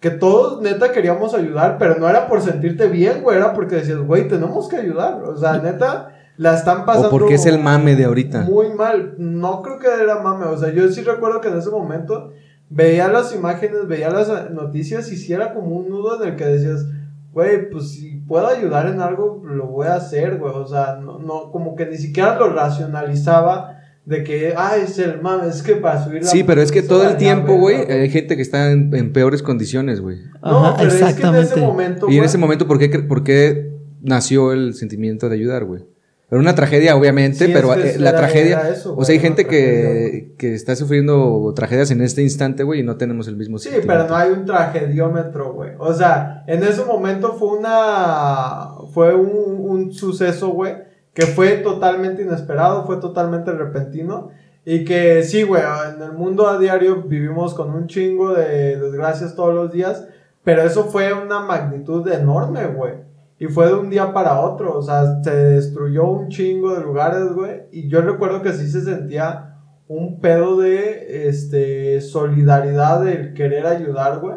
[0.00, 3.98] que todos neta queríamos ayudar, pero no era por sentirte bien, güey, era porque decías,
[3.98, 5.22] güey, tenemos que ayudar.
[5.24, 7.08] O sea, neta, la están pasando.
[7.08, 8.40] O porque es el mame de ahorita.
[8.42, 9.14] Muy mal.
[9.18, 10.46] No creo que era mame.
[10.46, 12.32] O sea, yo sí recuerdo que en ese momento
[12.70, 16.36] veía las imágenes, veía las eh, noticias y sí era como un nudo en el
[16.36, 16.86] que decías,
[17.32, 20.52] güey, pues si puedo ayudar en algo, lo voy a hacer, güey.
[20.54, 25.20] O sea, no, no, como que ni siquiera lo racionalizaba de que, ay, es el
[25.20, 28.08] mame, es que para subir la Sí, pero es que todo el tiempo, güey, hay
[28.08, 30.18] gente que está en, en peores condiciones, güey.
[30.42, 31.46] No, pero es que en exactamente.
[31.54, 32.06] ese momento.
[32.08, 35.84] Y en ese momento, ¿por qué, cre- por qué nació el sentimiento de ayudar, güey?
[36.30, 38.60] Era una tragedia, obviamente, Sí, pero es que eh, la era- tragedia...
[38.60, 42.80] era eso, o sea, hay gente que, que está sufriendo tragedias en este instante, güey,
[42.80, 43.92] y no tenemos el mismo Sí, sentimiento.
[43.92, 45.72] pero no hay un tragediómetro, güey.
[45.78, 48.68] O sea, en ese momento fue una.
[48.92, 50.74] Fue un, un suceso, güey,
[51.14, 54.30] que fue totalmente inesperado, fue totalmente repentino.
[54.64, 55.62] Y que sí, güey,
[55.96, 60.06] en el mundo a diario vivimos con un chingo de desgracias todos los días.
[60.44, 62.92] Pero eso fue una magnitud enorme, güey.
[63.40, 64.76] Y fue de un día para otro.
[64.76, 67.62] O sea, se destruyó un chingo de lugares, güey.
[67.72, 69.56] Y yo recuerdo que sí se sentía
[69.88, 74.36] un pedo de este solidaridad, del querer ayudar, güey.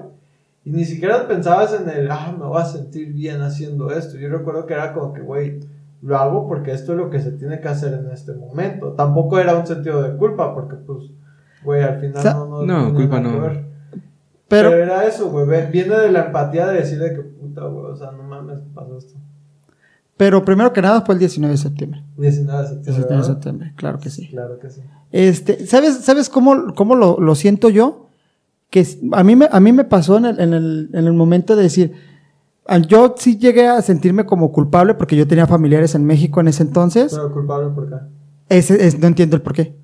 [0.64, 4.18] Y ni siquiera pensabas en el, ah, me voy a sentir bien haciendo esto.
[4.18, 5.60] Yo recuerdo que era como que, güey,
[6.02, 8.94] lo hago porque esto es lo que se tiene que hacer en este momento.
[8.94, 11.12] Tampoco era un sentido de culpa, porque pues,
[11.66, 13.73] güey, al final O sea, no, no, no, culpa no.
[14.54, 15.72] Pero, Pero era eso, güey.
[15.72, 18.98] Viene de la empatía de decir de que puta, güey, o sea, no mames, pasó
[18.98, 19.14] esto.
[20.18, 22.04] pero primero que nada fue el 19 de septiembre.
[22.18, 22.94] 19 de septiembre.
[22.94, 24.28] 19 de septiembre, claro que sí.
[24.30, 24.82] Claro que sí.
[25.12, 28.08] Este, ¿sabes, sabes cómo, cómo lo, lo siento yo?
[28.70, 31.56] Que a mí me, a mí me pasó en el, en el, en el momento
[31.56, 31.94] de decir,
[32.68, 36.48] ah, yo sí llegué a sentirme como culpable porque yo tenía familiares en México en
[36.48, 37.14] ese entonces.
[37.14, 37.96] Pero culpable por qué.
[38.50, 39.76] Ese, es- no entiendo el por qué.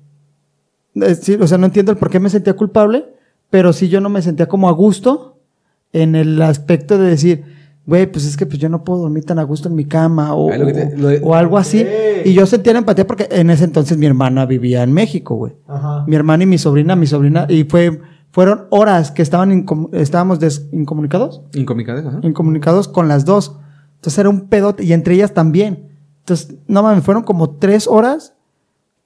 [0.94, 3.14] Es decir, o sea, no entiendo el por qué me sentía culpable,
[3.50, 5.38] pero sí yo no me sentía como a gusto
[5.92, 7.44] en el aspecto de decir,
[7.86, 10.34] güey, pues es que pues yo no puedo dormir tan a gusto en mi cama
[10.34, 11.84] o, te- de- algo así.
[12.24, 15.54] Y yo sentía la empatía porque en ese entonces mi hermana vivía en México, güey.
[15.66, 16.04] Ajá.
[16.06, 20.38] Mi hermana y mi sobrina, mi sobrina, y fue, fueron horas que estaban incom- estábamos
[20.38, 22.20] des- incomunicados, Incomunicades, ajá.
[22.22, 23.56] incomunicados con las dos.
[23.96, 25.88] Entonces era un pedote, y entre ellas también.
[26.20, 28.34] Entonces, no mames, fueron como tres horas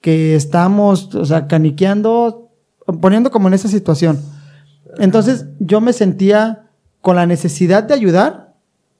[0.01, 2.51] que estábamos, o sea, caniqueando,
[3.01, 4.19] poniendo como en esa situación.
[4.99, 6.67] Entonces, yo me sentía
[7.01, 8.53] con la necesidad de ayudar,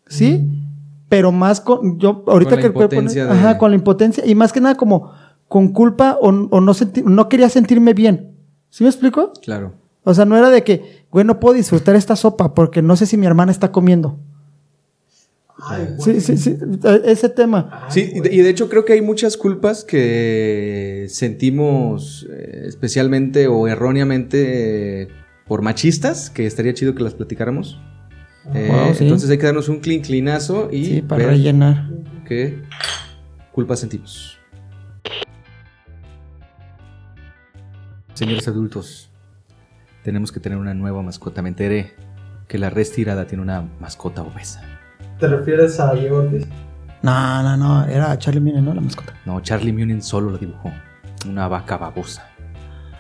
[0.08, 0.48] ¿sí?
[1.10, 3.76] Pero más con, yo ahorita Con la que puedo poner- impotencia de- ajá, con la
[3.78, 5.12] impotencia, y más que nada como
[5.48, 8.32] con culpa o, o no, senti- no quería sentirme bien.
[8.70, 9.32] ¿Sí me explico?
[9.42, 9.74] Claro.
[10.04, 13.06] O sea, no era de que, güey, no puedo disfrutar esta sopa porque no sé
[13.06, 14.18] si mi hermana está comiendo.
[15.68, 17.70] Ay, Sí, sí, sí, e- ese tema.
[17.72, 18.40] Ay, Sí, y de, güey.
[18.40, 25.08] y de hecho creo que hay muchas culpas que sentimos eh, especialmente o erróneamente eh,
[25.48, 27.80] por machistas, que estaría chido que las platicáramos.
[28.54, 29.04] Eh, Wow, sí.
[29.04, 31.90] Entonces hay que darnos un clean clinazo y Sí, para ver rellenar.
[32.28, 32.62] qué
[33.52, 34.38] culpas sentimos.
[38.14, 39.10] Señores adultos,
[40.04, 41.42] tenemos que tener una nueva mascota.
[41.42, 41.94] Me enteré
[42.48, 44.62] que la res tirada tiene una mascota obesa.
[45.20, 46.46] ¿Te refieres a Diego Ortiz?
[47.02, 48.74] No, no, no, era Charlie Mine, ¿no?
[48.74, 49.14] La mascota.
[49.26, 50.72] No, Charlie Munin solo lo dibujó.
[51.30, 52.30] Una vaca babosa.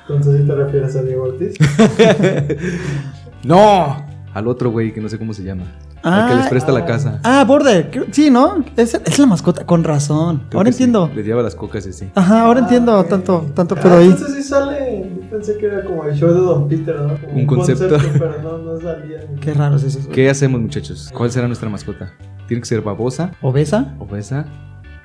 [0.07, 1.55] Entonces sí te refieres a Diego Ortiz.
[3.43, 4.05] ¡No!
[4.33, 5.63] Al otro güey que no sé cómo se llama.
[6.03, 7.19] al que les presta la casa.
[7.23, 7.89] Ah, Border.
[7.89, 8.63] creo- Sí, ¿no?
[8.75, 10.43] Es, es la mascota, con razón.
[10.49, 10.83] Creo ahora que sí.
[10.83, 11.09] entiendo.
[11.15, 12.09] Le lleva las cocas y así.
[12.13, 14.07] Ajá, ahora Ah, entiendo tanto, tanto Ah, pedo ahí.
[14.07, 15.09] Entonces sí sale.
[15.31, 17.17] pensé que era como el show de Don Peter, ¿no?
[17.17, 17.97] Como Un concepto.
[18.19, 19.19] pero no, no salía.
[19.41, 20.03] Qué raros esos.
[20.03, 20.15] güey.
[20.15, 21.11] ¿Qué hacemos, muchachos?
[21.15, 22.11] ¿Cuál será nuestra mascota?
[22.47, 24.45] ¿Tiene que ser babosa, Obesa obesa,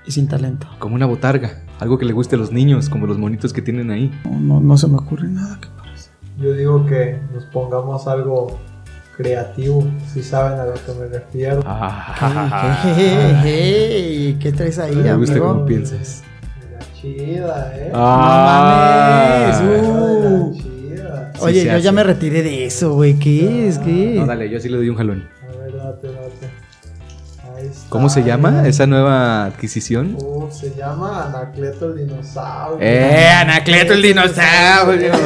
[0.06, 0.66] y sin talento.
[0.78, 1.62] como una botarga?
[1.78, 4.10] Algo que le guste a los niños, como los monitos que tienen ahí.
[4.24, 6.12] No, no, no se me ocurre nada que parezca.
[6.38, 8.58] Yo digo que nos pongamos algo
[9.16, 11.62] creativo, si saben a lo que me refiero.
[11.66, 12.82] Ah,
[13.44, 15.48] Hey, ¿Qué traes ahí, me gusta amigo?
[15.52, 16.22] cómo piensas.
[16.66, 17.90] Mira, chida, ¿eh?
[17.94, 19.60] Ah.
[19.60, 20.52] No mames, uh.
[20.90, 21.32] Mira, chida.
[21.40, 21.82] Oye, yo hace.
[21.82, 23.18] ya me retiré de eso, güey.
[23.18, 23.78] ¿Qué es?
[23.78, 24.14] ¿Qué?
[24.16, 25.28] No, dale, yo sí le doy un jalón.
[25.42, 26.50] A ver, date, date.
[27.60, 27.86] Está.
[27.88, 30.16] ¿Cómo se llama esa nueva adquisición?
[30.18, 32.78] Uh, se llama Anacleto el dinosaurio.
[32.80, 35.12] ¡Eh, Anacleto el dinosaurio!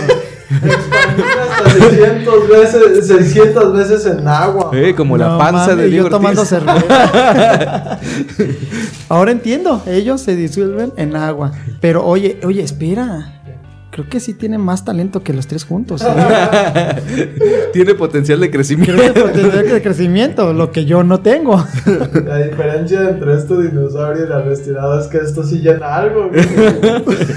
[0.54, 4.70] Hasta 600 veces, 600 veces en agua.
[4.72, 6.58] Eh, como la panza mames, de Diego yo tomando Ortiz.
[6.58, 7.98] cerveza.
[9.08, 11.52] Ahora entiendo, ellos se disuelven en agua.
[11.80, 13.42] Pero oye, oye, espera.
[13.94, 16.02] Creo que sí tiene más talento que los tres juntos.
[16.02, 17.36] ¿eh?
[17.72, 19.00] Tiene potencial de crecimiento.
[19.00, 21.64] que potencial de crecimiento, lo que yo no tengo.
[22.26, 26.28] La diferencia entre este dinosaurio y la retirada es que esto sí llena algo.
[26.28, 26.42] güey.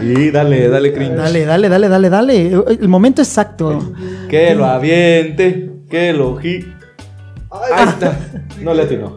[0.00, 1.14] Y dale, dale, cringe.
[1.16, 2.52] Dale, dale, dale, dale, dale.
[2.80, 3.92] El momento exacto.
[4.28, 6.66] Que lo aviente, que lo gi.
[7.50, 8.18] Ahí está.
[8.62, 9.14] No le atinó.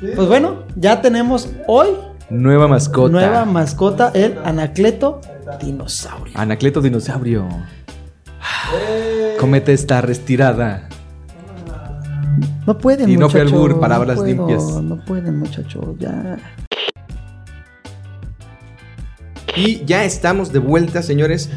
[0.00, 1.88] Pues bueno, ya tenemos hoy
[2.30, 3.10] Nueva mascota.
[3.10, 5.20] nueva mascota, el Anacleto
[5.60, 6.34] Dinosaurio.
[6.38, 7.48] Anacleto dinosaurio.
[8.74, 10.88] Eh, Cómete esta retirada.
[12.66, 14.62] No pueden, Y no fue muchacho, albur, palabras puedo, limpias.
[14.82, 16.36] No pueden, muchachos, ya.
[19.56, 21.50] Y ya estamos de vuelta, señores.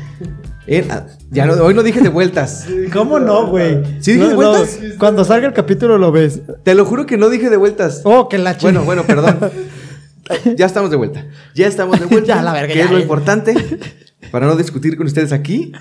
[0.67, 2.65] En- ah, ya no, hoy no dije de vueltas.
[2.93, 3.83] ¿Cómo no, güey?
[4.01, 4.79] ¿Sí dije No, vueltas?
[4.81, 6.41] no, Cuando salga el capítulo lo ves.
[6.63, 8.01] Te lo juro que no dije de vueltas.
[8.05, 9.37] Oh, que la Bueno, bueno, perdón.
[10.57, 11.25] Ya estamos de vuelta.
[11.55, 12.27] Ya estamos de vuelta.
[12.35, 13.03] Ya, la verga, Que ya, es lo ya.
[13.03, 13.53] importante
[14.31, 15.71] para no discutir con ustedes aquí.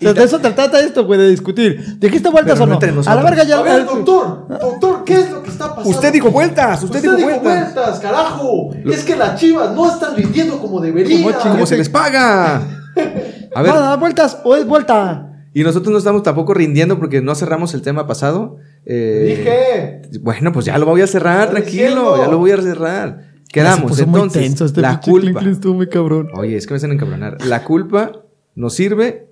[0.00, 1.98] Sea, de eso te trata esto, güey, de discutir.
[1.98, 3.58] ¿Dijiste vueltas Pero o no A la verga ya.
[3.58, 5.90] A ver, doctor, doctor, ¿qué es lo que está pasando?
[5.90, 7.42] Usted dijo vueltas, usted, dijo vueltas.
[7.42, 8.70] vueltas, carajo.
[8.86, 11.22] Es que las chivas no están rindiendo como deberían.
[11.22, 12.56] ¿Cómo ¿Cómo se les paga?
[13.54, 15.26] A ver, ¿Va a dar vueltas o es vuelta?
[15.52, 18.58] y nosotros no estamos tampoco rindiendo porque no cerramos el tema pasado.
[18.86, 20.20] Eh, Dije.
[20.20, 22.16] Bueno, pues ya lo voy a cerrar, tranquilo, diciendo.
[22.18, 23.29] ya lo voy a cerrar.
[23.52, 25.40] Quedamos, Se puso muy entonces, tenso este la culpa.
[25.42, 26.28] Estuvo muy cabrón.
[26.34, 27.44] Oye, es que me hacen encabronar.
[27.44, 28.12] La culpa
[28.54, 29.26] nos sirve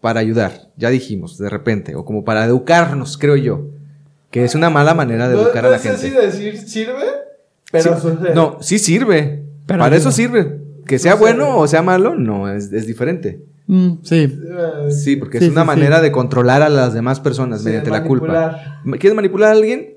[0.00, 3.66] para ayudar, ya dijimos, de repente, o como para educarnos, creo yo.
[4.30, 6.08] Que es una mala manera de No, educar no a la sé gente.
[6.08, 7.04] si decir sirve,
[7.72, 9.42] pero Sí, no, sí sirve.
[9.66, 10.60] Pero para eso sirve.
[10.86, 11.22] Que sea No sé.
[11.22, 13.40] bueno o sea malo, no, es, es diferente.
[13.66, 14.38] Mm, sí.
[14.90, 15.66] Sí, porque Sí, es una sí, sí.
[15.76, 18.80] manera de controlar a las demás personas Sí, mediante la culpa.
[19.00, 19.95] ¿Quieres manipular a alguien?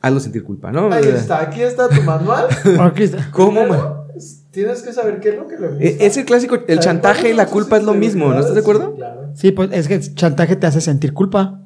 [0.00, 0.92] Hazlo sentir culpa, ¿no?
[0.92, 2.46] Ahí está, aquí está tu manual.
[2.80, 3.30] Aquí está.
[3.32, 3.62] ¿Cómo?
[3.62, 4.06] Primero,
[4.50, 5.84] Tienes que saber qué es lo que le gusta.
[5.84, 8.60] Es el clásico, el ¿Saber chantaje y la culpa es lo mismo, ¿no estás de
[8.60, 8.94] acuerdo?
[9.34, 11.60] Sí, Sí, pues es que el chantaje te hace sentir culpa.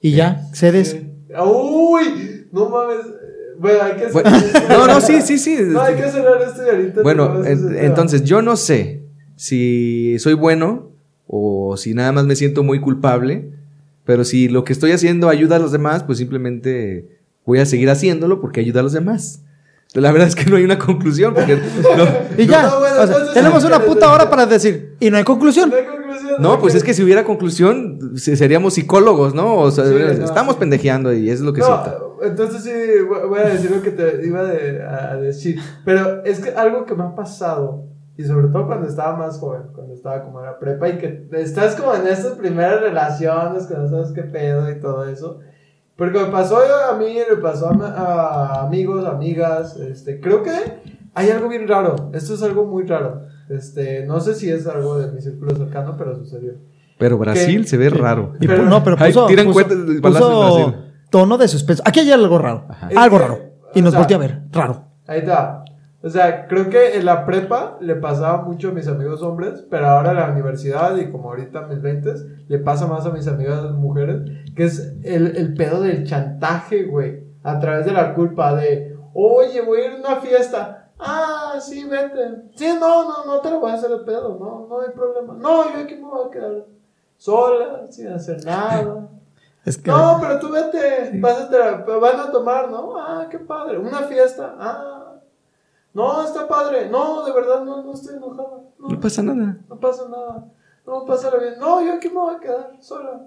[0.00, 0.96] Y ya, cedes.
[1.44, 2.98] Uy, no mames.
[3.58, 4.30] Bueno, hay que Bueno,
[4.70, 5.58] no, no, sí, sí, sí.
[5.60, 7.02] No, hay que cerrar esto y ahorita.
[7.02, 9.02] Bueno, te vas a en- hacer- entonces yo no sé
[9.36, 10.92] si soy bueno
[11.26, 13.52] o si nada más me siento muy culpable,
[14.04, 17.90] pero si lo que estoy haciendo ayuda a los demás, pues simplemente voy a seguir
[17.90, 19.42] haciéndolo porque ayuda a los demás.
[19.94, 21.56] La verdad es que no hay una conclusión porque
[21.96, 22.04] no,
[22.38, 22.62] Y ya.
[22.62, 24.96] No, bueno, o sea, tenemos ¿qué una puta hora para decir.
[25.00, 25.70] Y no hay conclusión.
[25.70, 29.56] No hay conclusión, no, pues es que si hubiera conclusión se- seríamos psicólogos, ¿no?
[29.56, 32.18] O sea, Sí, no, estamos pendejeando y eso es lo que siento.
[32.22, 32.70] Entonces sí,
[33.08, 35.58] voy voy a decir lo que te iba de- a decir.
[35.84, 39.62] Pero es que algo que me ha pasado, y sobre todo cuando estaba más joven,
[39.74, 43.74] cuando estaba como en la prepa, y que estás como en estas primeras relaciones, que
[43.74, 45.40] no sabes qué pedo y todo eso.
[46.00, 46.56] Porque me pasó
[46.90, 50.50] a mí, le pasó a, a amigos, amigas, este, creo que
[51.12, 52.08] hay algo bien raro.
[52.14, 53.26] Esto es algo muy raro.
[53.50, 56.52] Este, no sé si es algo de mi círculo cercano, pero sucedió.
[56.98, 57.68] Pero Brasil ¿Qué?
[57.68, 58.32] se ve raro.
[58.40, 60.80] Y Pero- no, pero Ay, puso, tiran puso- en puso Brasil.
[61.10, 61.82] tono de suspenso.
[61.84, 62.64] Aquí hay algo raro.
[62.70, 62.88] Ajá.
[62.96, 63.38] Algo raro.
[63.74, 64.40] Y o nos sea, voltea a ver.
[64.52, 64.84] Raro.
[65.06, 65.64] Ahí está.
[66.02, 69.86] O sea, creo que en la prepa le pasaba mucho a mis amigos hombres, pero
[69.86, 72.14] ahora en la universidad y como ahorita en mis 20
[72.48, 74.22] le pasa más a mis amigas mujeres,
[74.56, 79.60] que es el, el pedo del chantaje, güey, a través de la culpa de, oye,
[79.60, 80.90] voy a ir a una fiesta.
[80.98, 82.44] Ah, sí, vete.
[82.54, 85.34] Sí, no, no, no te lo voy a hacer el pedo, no, no hay problema.
[85.34, 86.64] No, yo aquí me voy a quedar
[87.18, 89.08] sola, sin hacer nada.
[89.62, 89.90] Es que.
[89.90, 92.96] No, pero tú vete, pásate, van a tomar, ¿no?
[92.96, 94.99] Ah, qué padre, una fiesta, ah.
[95.92, 99.56] No, está padre, no, de verdad, no, no estoy enojada, no, No pasa nada.
[99.68, 100.44] no pasa nada,
[100.86, 103.22] no, pásala bien, no, yo aquí me voy a quedar sola.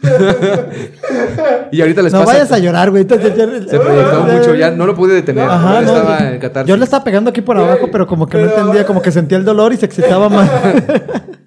[1.70, 2.32] Y ahorita les no pasa.
[2.32, 3.06] vayas a llorar, güey.
[3.06, 5.48] Ya- Se proyectó mucho, ya no lo pude detener.
[5.48, 6.68] Ajá, no, estaba yo- en catarsis.
[6.68, 9.38] Yo le estaba pegando aquí por abajo, pero como que no entendía, como que sentía
[9.38, 10.50] el dolor y se excitaba más.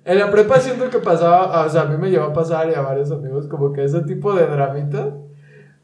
[0.05, 2.73] En la prepa siento que pasaba, o sea, a mí me llevó a pasar y
[2.73, 5.09] a varios amigos como que ese tipo de dramitas.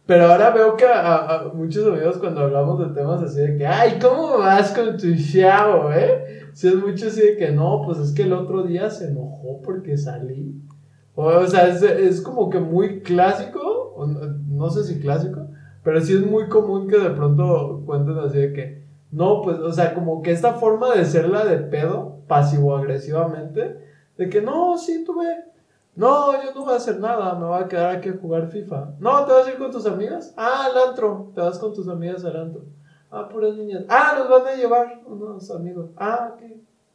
[0.06, 3.98] Pero ahora veo que a, muchos amigos cuando hablamos de temas así de que, ay,
[4.00, 6.44] ¿cómo vas con tu chavo, eh?
[6.54, 9.62] Si es mucho así de que, no, pues es que el otro día se enojó
[9.64, 10.62] porque salí.
[11.16, 15.48] O, sea, es, es como que muy clásico, no, no sé si clásico,
[15.84, 19.72] pero sí es muy común que de pronto cuenten así de que, no, pues, o
[19.72, 23.80] sea, como que esta forma de ser la de pedo, pasivo-agresivamente,
[24.18, 25.55] de que no, sí, tú ve.
[25.96, 28.90] No, yo no voy a hacer nada, me voy a quedar aquí a jugar FIFA.
[29.00, 30.34] No, ¿te vas a ir con tus amigas?
[30.36, 32.64] Ah, al antro, te vas con tus amigas al antro.
[33.12, 33.84] Ah, puras niñas.
[33.88, 35.92] Ah, nos van a llevar unos amigos.
[35.96, 36.42] Ah, ok.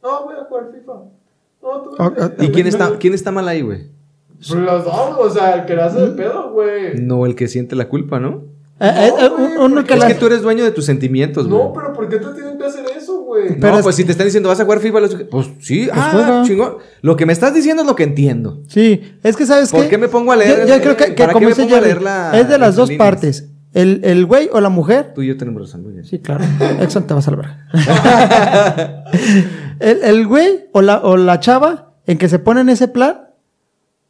[0.03, 0.93] No, voy a jugar FIFA.
[1.63, 2.21] No, tú Ah, vete.
[2.23, 3.89] ah, ¿Y quién está, quién está mal ahí, güey?
[4.37, 6.95] Pues los dos, o sea, el que la hace de pedo, güey.
[6.99, 8.43] No el que siente la culpa, ¿no?
[8.79, 11.47] Eh, eh, eh, güey, uno porque que Es que tú eres dueño de tus sentimientos,
[11.47, 11.59] güey.
[11.63, 13.00] No, pero ¿por qué te tienen que hacer eso,
[13.31, 13.59] güey?
[13.59, 16.09] Pero es- pues si te están diciendo, vas a jugar FIFA, los- pues sí, ah,
[16.13, 16.43] juega.
[16.43, 16.77] chingón.
[17.01, 18.61] Lo que me estás diciendo es lo que entiendo.
[18.67, 19.89] Sí, es que sabes ¿Por qué?
[19.89, 20.67] qué me pongo a leer?
[20.67, 22.39] Yo, yo creo que, que ¿Para qué como me dice pongo a Jerry, leer la-
[22.39, 23.05] es de las dos líneas?
[23.09, 23.47] partes.
[23.73, 25.13] El, el güey o la mujer.
[25.15, 26.03] Tú y yo tenemos razón, muy bien.
[26.03, 26.43] Sí, claro.
[26.81, 27.57] Exxon te va a salvar.
[29.79, 33.29] el, el güey o la, o la chava en que se pone en ese plan,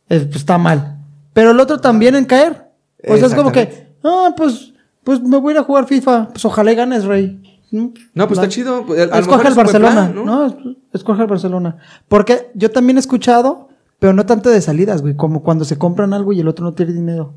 [0.07, 0.97] pues está mal.
[1.33, 2.69] Pero el otro también en caer.
[3.07, 6.29] O sea, es como que, ah, pues, pues me voy a ir a jugar FIFA.
[6.29, 7.50] Pues ojalá y ganes, Rey.
[7.71, 7.91] No,
[8.27, 8.43] pues Va.
[8.43, 8.85] está chido.
[8.85, 10.45] pues, a Escoge el Barcelona, plan, ¿no?
[10.45, 10.55] Es-
[10.93, 11.77] Escoge el Barcelona.
[12.07, 16.13] Porque yo también he escuchado, pero no tanto de salidas, güey, como cuando se compran
[16.13, 17.33] algo y el otro no tiene dinero.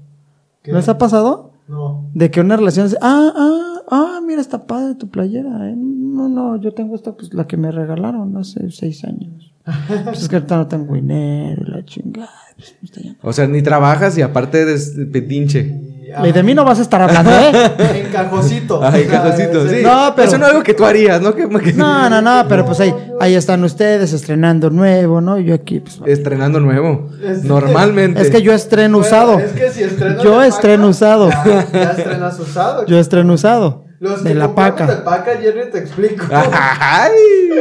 [0.62, 0.72] ¿Qué?
[0.72, 1.52] ¿No les ha pasado?
[1.68, 2.04] No.
[2.14, 5.70] De que una relación es, ah, ah, ah, mira, está padre tu playera.
[5.70, 5.74] ¿eh?
[5.76, 9.52] No, no, yo tengo esta, pues la que me regalaron hace seis años.
[10.04, 12.28] pues es que ahorita no tengo dinero, y la chingada.
[12.56, 13.16] pues.
[13.22, 15.93] O sea, ni trabajas y aparte eres pedinche.
[16.22, 17.52] Y, de mí no vas a estar hablando, ¿eh?
[18.04, 18.80] En cajocito.
[18.80, 19.74] Sea, cajocito, sí.
[19.76, 21.34] ese- No, pero- Eso no es algo que tú harías, ¿no?
[21.34, 25.38] Que, que- No, no, no, pero pues ahí, ahí están ustedes estrenando nuevo, ¿no?
[25.38, 26.00] Y yo aquí, pues.
[26.06, 27.10] Estrenando nuevo.
[27.22, 28.20] Este- Normalmente.
[28.22, 29.38] Es que yo estreno Bueno, usado.
[29.40, 31.30] Es que si estrenas Yo estreno paca, usado.
[31.30, 32.86] Ya, ya estrenas usado.
[32.86, 33.84] Yo estreno usado.
[34.00, 34.86] Los que de la paca.
[34.86, 36.26] de paca, Jerry, te explico.
[36.30, 37.10] ¡Ay!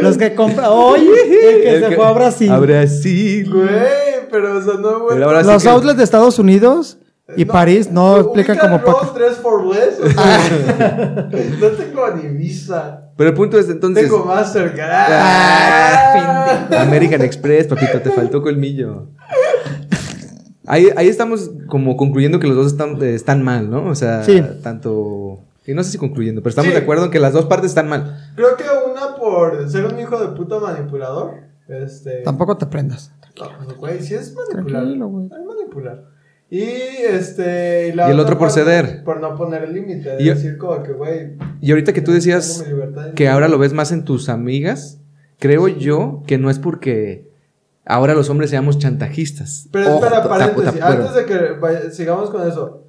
[0.02, 0.66] Los que compran.
[0.70, 2.52] Oye, el que El se fue a Brasil.
[2.52, 3.50] A Brasil.
[3.54, 3.70] Güey,
[4.30, 5.18] pero o sea, no, güey.
[5.20, 6.98] Sí Los que- outlets de Estados Unidos
[7.38, 9.14] y París no explican ubican como paca.
[9.14, 10.00] tres for less.
[10.00, 13.12] o sea, no tengo ni visa.
[13.16, 14.04] Pero el punto es entonces.
[14.04, 15.12] Tengo Mastercard.
[15.12, 19.08] Ah, American Express, papito, te faltó colmillo.
[20.66, 23.86] Ahí, ahí estamos como concluyendo que los dos están, eh, están mal, ¿no?
[23.88, 24.42] O sea, Sí.
[24.62, 25.40] tanto.
[25.66, 26.76] Y no sé si concluyendo, pero estamos Sí.
[26.78, 28.18] de acuerdo en que las dos partes están mal.
[28.36, 31.36] Creo que una por ser un hijo de puta manipulador.
[31.68, 32.22] Este.
[32.24, 33.12] Tampoco te prendas.
[33.40, 34.66] No, güey, sí es manipular.
[34.84, 35.26] Tranquilo, güey.
[35.28, 36.04] Es manipular.
[36.56, 36.62] Y
[37.10, 37.96] este.
[37.96, 39.04] la Y el otro por ceder.
[39.04, 40.18] Por no poner el límite.
[40.18, 41.32] De Y decir como que, güey.
[41.62, 42.64] Y ahorita que tú decías
[43.16, 45.00] que ahora lo ves más en tus amigas,
[45.40, 47.28] creo yo que no es porque
[47.86, 49.68] ahora los hombres seamos chantajistas.
[49.72, 50.80] Pero Ojo, espera, ta- paréntesis.
[50.80, 52.84] ta- pero- Antes de que vaya- sigamos con eso.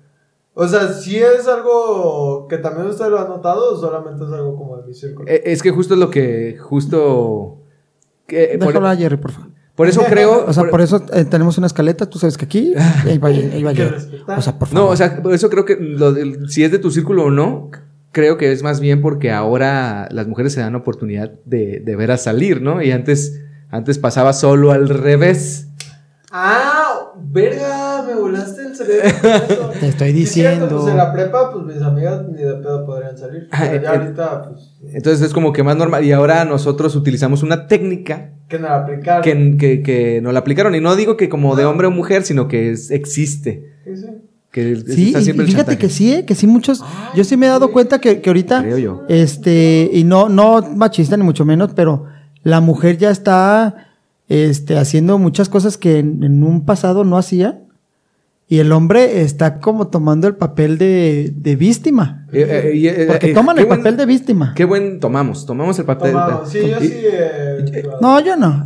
[0.53, 4.57] O sea, si es algo que también usted lo ha notado o solamente es algo
[4.57, 5.27] como de mi círculo.
[5.29, 6.59] Eh, Es que justo es lo que.
[6.61, 7.61] Justo.
[8.27, 9.50] que- por, Déjalo a Jerry, por favor.
[9.74, 10.44] Por eso creo.
[10.48, 12.74] O sea, por eso eh, tenemos una escaleta, tú sabes que aquí,
[13.06, 13.72] ahí va, ahí va.
[14.37, 14.84] O sea, por favor.
[14.84, 16.14] No, o sea, por eso creo que lo
[16.48, 17.70] si es de tu círculo o no,
[18.12, 22.10] creo que es más bien porque ahora las mujeres se dan oportunidad de, de ver
[22.10, 22.82] a salir, ¿no?
[22.82, 25.68] Y antes, antes pasaba solo al revés.
[26.30, 26.84] Ah,
[27.32, 29.70] verga, me volaste el cerebro.
[29.80, 30.76] Te estoy Sí, cierto, diciendo.
[30.78, 33.48] pues en la prepa, pues mis amigas ni de pedo podrían salir.
[33.50, 34.70] Ah, Pero ya eh, ahorita, pues.
[34.94, 36.04] Entonces es como que más normal.
[36.04, 39.22] Y ahora nosotros utilizamos una técnica Que no la aplicaron.
[39.22, 40.74] que, que, que no la aplicaron.
[40.74, 43.72] Y no digo que como de hombre o mujer, sino que es- existe.
[43.84, 44.06] Sí, sí.
[44.50, 46.84] Que Sí, está y, siempre y fíjate que sí, eh, que sí muchos.
[47.16, 49.02] Yo sí me he dado cuenta que, que ahorita, Creo yo.
[49.08, 52.04] este, y no, no machista ni mucho menos, pero
[52.44, 53.88] la mujer ya está,
[54.28, 57.60] este, haciendo muchas cosas que en, en un pasado no hacía.
[58.46, 62.26] Y el hombre está como tomando el papel de, de víctima.
[62.30, 64.52] Eh, eh, eh, Porque toman el buen- papel de víctima.
[64.54, 65.46] Qué buen tomamos.
[65.46, 66.12] Tomamos el papel.
[66.12, 66.50] Tomamos.
[66.50, 66.92] Sí, yo Y- sí.
[66.94, 68.62] eh, No, yo no.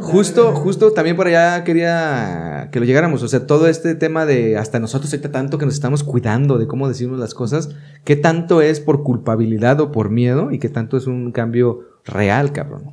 [0.00, 3.22] Justo, justo también por allá quería que lo llegáramos.
[3.22, 6.66] O sea, todo este tema de hasta nosotros ahorita tanto que nos estamos cuidando de
[6.66, 7.70] cómo decimos las cosas,
[8.04, 12.52] qué tanto es por culpabilidad o por miedo y qué tanto es un cambio real,
[12.52, 12.92] cabrón.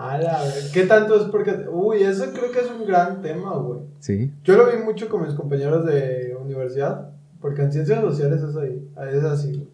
[0.00, 0.40] A la
[0.72, 1.66] ¿Qué tanto es porque.?
[1.70, 3.80] Uy, eso creo que es un gran tema, güey.
[3.98, 4.32] Sí.
[4.44, 8.88] Yo lo vi mucho con mis compañeros de universidad, porque en ciencias sociales es, ahí,
[9.12, 9.68] es así, güey.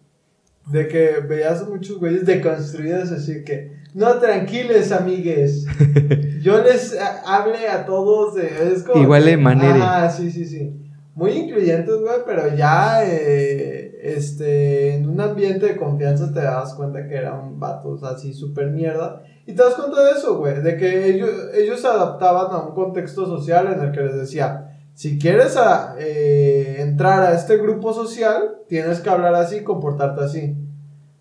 [0.65, 5.65] De que veías muchos güeyes deconstruidos así que, no, tranquiles, amigues.
[6.41, 6.93] Yo les
[7.25, 8.73] hable a todos de...
[8.73, 9.79] Es como Igual de manere.
[9.81, 10.73] Ah, sí, sí, sí.
[11.15, 17.07] Muy incluyentes, güey, pero ya, eh, este, en un ambiente de confianza te das cuenta
[17.07, 19.23] que eran vatos así súper mierda.
[19.47, 22.75] Y te das cuenta de eso, güey, de que ellos, ellos se adaptaban a un
[22.75, 27.93] contexto social en el que les decía, si quieres a- eh, entrar a este grupo
[27.93, 30.55] social, tienes que hablar así, comportarte así.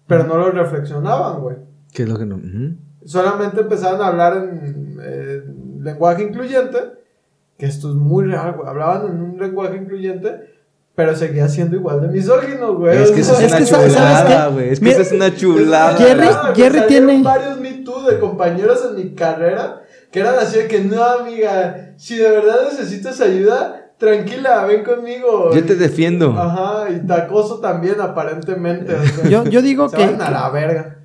[0.09, 1.57] Pero no lo reflexionaban, güey.
[1.93, 2.37] ¿Qué es lo que no?
[2.37, 2.77] Ujú.
[3.05, 5.43] Solamente empezaban a hablar en eh,
[5.81, 6.79] lenguaje incluyente,
[7.57, 8.69] que esto es muy real, güey.
[8.69, 10.55] Hablaban en un lenguaje incluyente,
[10.95, 12.97] pero seguía siendo igual de misógino, güey.
[13.03, 14.71] Es que eso es una ¿sabes chulada, güey.
[14.71, 15.97] Es que eso es una chulada.
[15.97, 16.55] Jerry-.
[16.55, 21.03] Jerry tiene- varios Too de compañeros en mi carrera que eran así de que no,
[21.03, 25.51] amiga, si de verdad necesitas ayuda, tranquila, ven conmigo.
[25.55, 26.33] Yo te defiendo.
[26.39, 28.95] Ajá, y te acoso también, aparentemente.
[28.95, 30.07] o sea, Yo, yo digo se que.
[30.07, 30.99] van a la verga.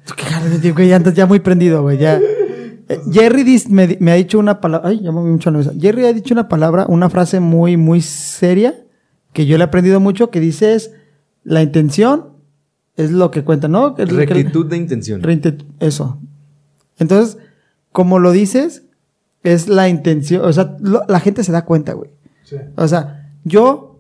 [0.76, 1.98] que ya andas ya muy prendido, güey.
[1.98, 2.18] Ya.
[2.18, 4.90] Eh, Jerry dis- me, me ha dicho una palabra.
[4.90, 5.72] Ay, me mucho la mesa.
[5.80, 8.76] Jerry ha dicho una palabra, una frase muy, muy seria
[9.34, 10.92] que yo le he aprendido mucho que dice es
[11.44, 12.28] la intención
[12.98, 13.96] es lo que cuenta, ¿no?
[13.98, 15.22] Rectitud de intención.
[15.80, 16.20] Eso.
[17.02, 17.38] Entonces,
[17.91, 18.84] como lo dices,
[19.43, 20.45] es la intención.
[20.45, 22.12] O sea, lo- la gente se da cuenta, güey.
[22.43, 22.56] Sí.
[22.78, 23.99] O sea, yo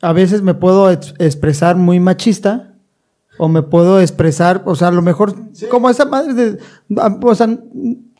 [0.00, 2.74] a veces me puedo ex- expresar muy machista
[3.38, 5.66] o me puedo expresar, o sea, a lo mejor Sí.
[5.70, 6.58] como esa madre de,
[7.22, 7.48] o sea,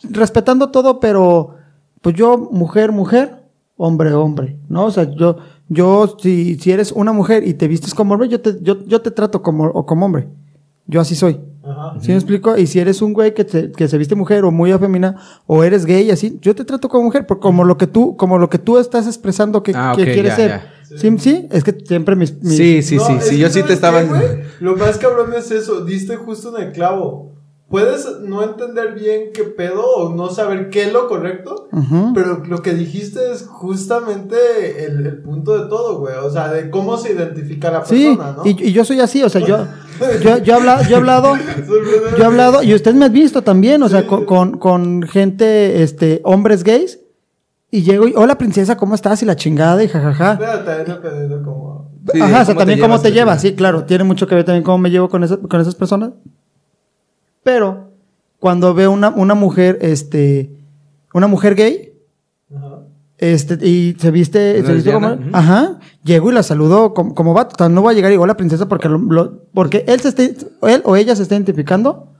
[0.02, 1.54] respetando todo, pero
[2.02, 3.42] pues yo mujer, mujer,
[3.76, 4.84] hombre, hombre, ¿no?
[4.84, 8.40] O sea, yo, yo si, si eres una mujer y te vistes como hombre, yo
[8.40, 10.28] te, yo, yo te trato como, o como hombre.
[10.86, 11.40] Yo así soy.
[11.70, 11.94] Ajá.
[12.00, 12.56] ¿Sí me explico?
[12.56, 15.16] Y si eres un güey que, te- que se viste mujer o muy afemina
[15.46, 18.38] o eres gay así, yo te trato como mujer, por como lo que tú, como
[18.38, 20.50] lo que tú estás expresando que, Ah, que quieres ya, ser.
[20.50, 20.72] ya.
[20.96, 21.18] ¿Sí?
[21.18, 21.46] ¿Sí?
[21.50, 23.12] Es que siempre mis, mis- Sí, sí, No, sí.
[23.20, 24.02] Sí, yo sí te ¿sabes estaba.
[24.02, 24.42] qué, güey?
[24.60, 27.34] Lo más cabrón es eso, diste justo en el clavo.
[27.68, 32.12] Puedes no entender bien qué pedo o no saber qué es lo correcto, Ujú.
[32.14, 36.14] pero lo que dijiste es justamente el, el punto de todo, güey.
[36.22, 38.46] O sea, de cómo se identifica la Sí, persona, ¿no?
[38.46, 39.66] y, y yo soy así, o sea, yo,
[40.22, 41.34] yo, yo, he hablado, yo he hablado,
[42.16, 45.82] yo he hablado, y ustedes me han visto también, o sea, con, con, con gente,
[45.82, 47.00] este, hombres gays,
[47.70, 49.22] y llego y, hola princesa, ¿cómo estás?
[49.22, 50.38] Y la chingada, y jajaja.
[50.38, 51.92] Pero también como...
[52.14, 54.26] Sí, Ajá, o sea, ¿cómo te también cómo llevas te llevas, sí, claro, tiene mucho
[54.26, 56.12] que ver también cómo me llevo con, esa- con esas personas.
[57.48, 57.92] Pero
[58.40, 60.50] cuando veo una, una mujer, este,
[61.14, 61.94] una mujer gay,
[62.54, 62.80] Ajá.
[63.16, 65.36] este, y se viste, se viste como, lesbiana, ujú.
[65.36, 68.14] ajá, llego y la saludo como, como vato, o sea, no voy a llegar y
[68.14, 71.36] digo, hola princesa, porque, lo- lo- porque él se está, él o ella se está
[71.36, 72.12] identificando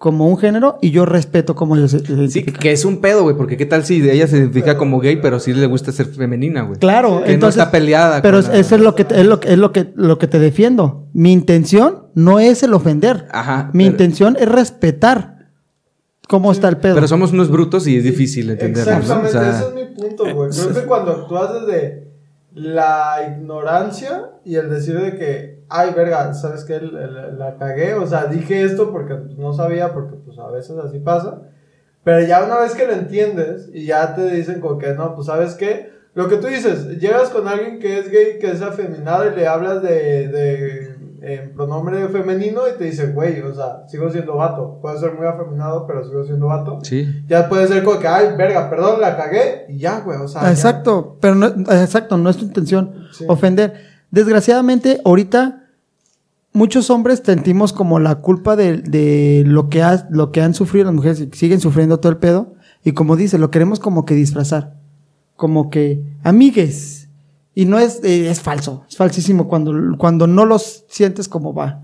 [0.00, 3.22] como un género y yo respeto cómo ellos se se Sí, que es un pedo,
[3.22, 6.06] güey, porque qué tal si ella se identifica como gay, pero sí le gusta ser
[6.06, 6.78] femenina, güey.
[6.78, 8.22] Claro, Que entonces, no está peleada.
[8.22, 10.16] Pero con la- eso es lo que te- es lo, que- es lo que lo
[10.18, 11.06] que te defiendo.
[11.12, 13.26] Mi intención no es el ofender.
[13.30, 13.68] Ajá.
[13.74, 15.50] Mi pero- intención es respetar
[16.28, 16.94] cómo está el pedo.
[16.94, 18.98] Pero somos unos brutos y es difícil entenderlo, ¿no?
[18.98, 20.50] O Exactamente, sea, ese es mi punto, güey.
[20.50, 22.09] Creo que cuando actúas desde
[22.52, 26.80] la ignorancia y el decir de que, ay, verga, ¿sabes qué?
[26.80, 30.98] La, la cagué, o sea, dije esto porque no sabía, porque pues a veces así
[30.98, 31.42] pasa.
[32.02, 35.26] Pero ya una vez que lo entiendes y ya te dicen como que no, pues
[35.26, 39.30] sabes qué, lo que tú dices, llegas con alguien que es gay, que es afeminado
[39.30, 40.89] y le hablas de
[41.22, 44.78] en pronombre femenino y te dice, güey, o sea, sigo siendo vato.
[44.80, 46.78] Puedo ser muy afeminado, pero sigo siendo vato.
[46.82, 47.06] sí.
[47.28, 50.42] Ya puede ser como que, ay, verga, perdón, la cagué y ya, güey, o sea.
[50.42, 50.50] ya.
[50.50, 53.24] exacto, pero no, exacto, no es tu intención Sí.
[53.28, 53.74] ofender.
[54.10, 55.64] Desgraciadamente, ahorita
[56.52, 60.86] muchos hombres sentimos como la culpa de, de lo, que ha- lo que han sufrido
[60.86, 62.54] las mujeres y siguen sufriendo todo el pedo.
[62.82, 64.74] Y como dice, lo queremos como que disfrazar.
[65.36, 66.99] Como que, amigues.
[67.54, 71.82] Y no es, eh, es falso, es falsísimo cuando, cuando no los sientes como va.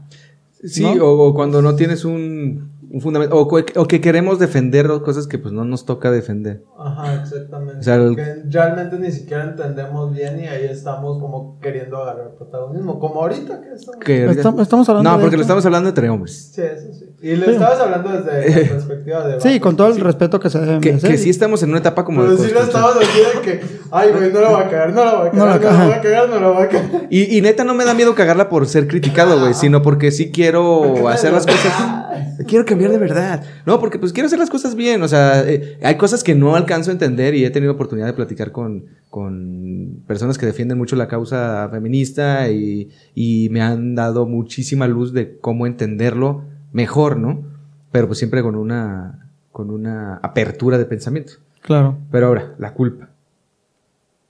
[0.65, 1.05] Sí, ¿No?
[1.05, 5.27] o, o cuando no tienes un, un fundamento, o, que- o que queremos defender cosas
[5.27, 6.63] que pues no nos toca defender.
[6.79, 7.81] Ajá, exactamente.
[7.81, 12.35] O sea, el- Que realmente ni siquiera entendemos bien y ahí estamos como queriendo agarrar
[12.37, 12.99] protagonismo.
[13.01, 14.01] Como ahorita que estamos.
[14.05, 16.53] Que Estamos, estamos hablando no, de porque lo estamos hablando entre hombres.
[16.55, 17.07] Sí, eso sí.
[17.23, 17.53] Y le Sí.
[17.53, 19.41] estabas hablando desde la perspectiva de.
[19.41, 22.05] Sí, con todo el respeto que se debe Que, que sí estamos en una etapa
[22.05, 23.07] como Pero de sí lo estabas de
[23.43, 23.61] que,
[23.91, 25.79] ay, güey, no lo va a cagar, no lo va a No la cagar, no,
[25.79, 25.85] caga.
[25.85, 27.07] lo va a cagar, no lo va a cagar.
[27.11, 30.31] Y, y neta no me da miedo cagarla por ser criticado, güey, sino porque sí
[30.31, 32.06] quiero hacer las cosas.
[32.47, 33.45] Quiero cambiar de verdad.
[33.65, 35.03] No, porque pues quiero hacer las cosas bien.
[35.03, 38.13] O sea, eh, hay cosas que no alcanzo a entender y he tenido oportunidad de
[38.13, 44.27] platicar con, con personas que defienden mucho la causa feminista y, y me han dado
[44.27, 47.45] muchísima luz de cómo entenderlo mejor, ¿no?
[47.93, 51.35] Pero pues siempre con una, con una apertura de pensamiento.
[51.63, 51.99] Claro.
[52.11, 53.09] Pero ahora, la culpa.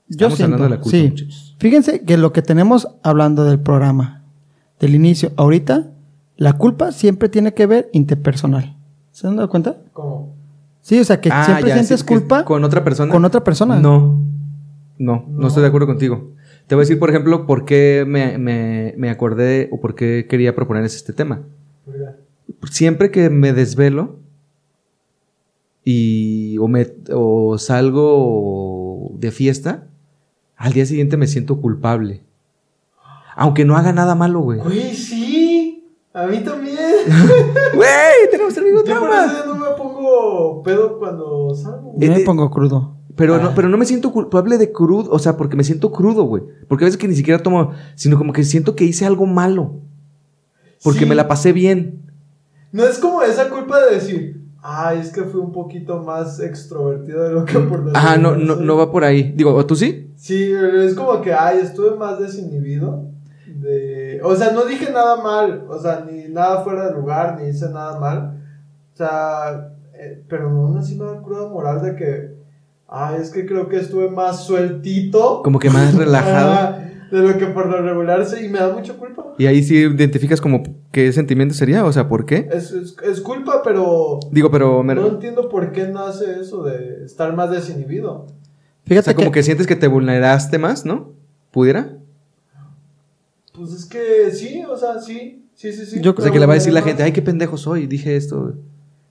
[0.09, 1.07] Yo Estamos siento, hablando de la culpa, sí.
[1.09, 1.55] muchachos.
[1.59, 4.23] Fíjense que lo que tenemos hablando del programa,
[4.79, 5.91] del inicio, ahorita,
[6.37, 8.77] la culpa siempre tiene que ver interpersonal.
[9.11, 9.77] ¿Se han dado cuenta?
[9.93, 10.33] ¿Cómo?
[10.81, 13.11] Sí, o sea, que Ah, siempre ya, sientes sí, culpa con otra persona.
[13.11, 13.79] con otra persona.
[13.79, 14.21] No,
[14.97, 15.47] no, no, No.
[15.47, 16.31] estoy de acuerdo contigo.
[16.67, 20.27] Te voy a decir, por ejemplo, por qué me, me, me acordé o por qué
[20.29, 21.41] quería proponer este tema.
[22.69, 24.19] Siempre que me desvelo,
[25.83, 29.87] y o, me, o salgo de fiesta,
[30.57, 32.23] al día siguiente me siento culpable.
[33.37, 34.59] Aunque no haga nada malo, güey.
[34.59, 35.16] Güey, sí.
[36.17, 36.77] A mí también.
[37.75, 39.25] Güey, tenemos el mismo Yo por trauma.
[39.25, 41.93] eso ya no me pongo pedo cuando salgo.
[41.95, 42.95] Yo me Eh, pongo crudo.
[43.15, 43.53] Pero no, Ah.
[43.55, 46.43] pero no me siento culpable de crudo, o sea, porque me siento crudo, güey.
[46.67, 49.75] Porque a veces que ni siquiera tomo, sino como que siento que hice algo malo.
[50.83, 51.05] Porque Sí.
[51.05, 52.01] me la pasé bien.
[52.71, 57.23] No es como esa culpa de decir, ay, es que fui un poquito más extrovertido
[57.23, 58.65] de lo que por lo Ajá, no, no, soy".
[58.65, 59.33] no va por ahí.
[59.35, 60.11] Digo, ¿o ¿tú sí?
[60.15, 63.05] Sí, pero es como que, ay, estuve más desinhibido.
[63.59, 64.19] De...
[64.23, 67.69] O sea, no dije nada mal, o sea, ni nada fuera de lugar, ni hice
[67.69, 68.41] nada mal.
[68.93, 72.35] O sea, eh, pero aún así me da cruda moral de que,
[72.87, 75.41] ay, es que creo que estuve más sueltito.
[75.43, 76.85] Como que más relajado.
[77.11, 79.33] De lo que por lo regular sí, y me da mucha culpa.
[79.37, 82.49] Y ahí sí identificas como qué sentimiento sería, o sea, ¿por qué?
[82.51, 87.05] Es, es, es culpa, pero Digo, pero me- no entiendo por qué nace eso de
[87.05, 88.11] estar más desinhibido.
[88.11, 88.27] o
[88.83, 91.13] Fíjate como que sientes que te vulneraste más, ¿no?
[91.51, 91.93] ¿Pudiera?
[93.57, 96.01] Pues es que sí, o sea, sí, sí, sí, sí.
[96.01, 98.15] Yo- O sea, que le va a decir la gente, ay, qué pendejo soy, dije
[98.15, 98.53] esto.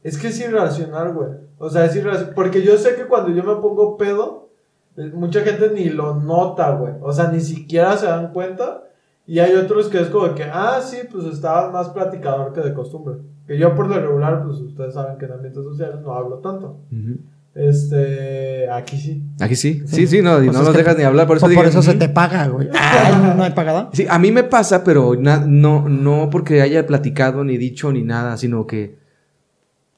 [0.02, 1.30] Es que es irracional, güey.
[1.58, 2.34] O sea, es irracional.
[2.34, 4.48] Porque yo sé que cuando yo me pongo pedo,
[4.96, 6.92] eh, mucha gente ni lo nota, güey.
[7.02, 8.84] O sea, ni siquiera se dan cuenta.
[9.26, 12.72] Y hay otros que es como que, ah, sí, pues estaba más platicador que de
[12.72, 13.16] costumbre.
[13.48, 16.78] Que yo por lo regular, pues ustedes saben que en ambientes sociales no hablo tanto.
[16.92, 17.18] Ujú.
[17.56, 19.22] Este, aquí sí.
[19.40, 21.50] Aquí sí, sí, sí, no, y Pues no que- dejas ni hablar, por eso por,
[21.54, 21.98] dije, eso se ujú.
[21.98, 22.68] te paga, güey.
[22.78, 23.88] Ay, no hay pagada.
[23.94, 28.02] Sí, a mí me pasa, pero na- no, no porque haya platicado ni dicho ni
[28.02, 28.98] nada, sino que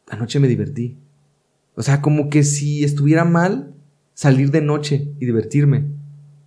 [0.09, 0.97] anoche me divertí.
[1.75, 3.73] O sea, como que si estuviera mal,
[4.15, 5.87] salir de noche y divertirme.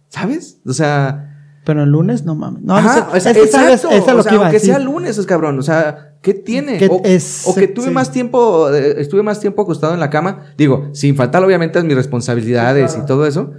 [0.09, 0.59] ¿Sabes?
[0.65, 1.30] O sea,
[1.63, 2.63] Pero el lunes, no mames.
[2.63, 4.43] No, ajá, ese- o sea, es que sabes, exacto, es lo o sea, que iba
[4.45, 4.69] aunque decir.
[4.73, 5.59] sea lunes, es cabrón.
[5.59, 6.77] O sea, ¿qué tiene?
[6.79, 7.91] Que o, es- o que tuve sí.
[7.91, 10.45] más tiempo, eh, estuve más tiempo acostado en la cama.
[10.57, 13.03] Digo, sin faltar obviamente a mis responsabilidades Sí, claro.
[13.05, 13.51] y todo eso.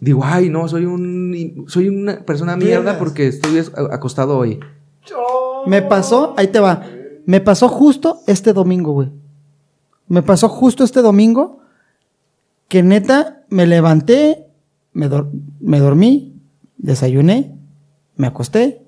[0.00, 4.58] Digo, ay, no, soy un soy una persona mierda porque estoy es- acostado hoy.
[5.66, 6.82] Me pasó, ahí te va.
[7.26, 9.10] Me pasó justo este domingo, güey.
[10.08, 11.58] Me pasó justo este domingo
[12.68, 14.46] que neta me levanté,
[14.94, 15.28] me, dor-
[15.60, 16.29] me dormí,
[16.82, 17.54] desayuné,
[18.16, 18.82] me acosté,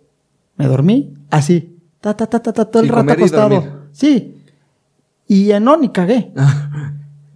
[0.57, 1.79] me dormí, así.
[2.01, 3.61] Ta, ta, ta, ta, ta, todo el rato acostado.
[3.93, 4.37] Sí.
[5.29, 6.33] Y ya no, ni cagué.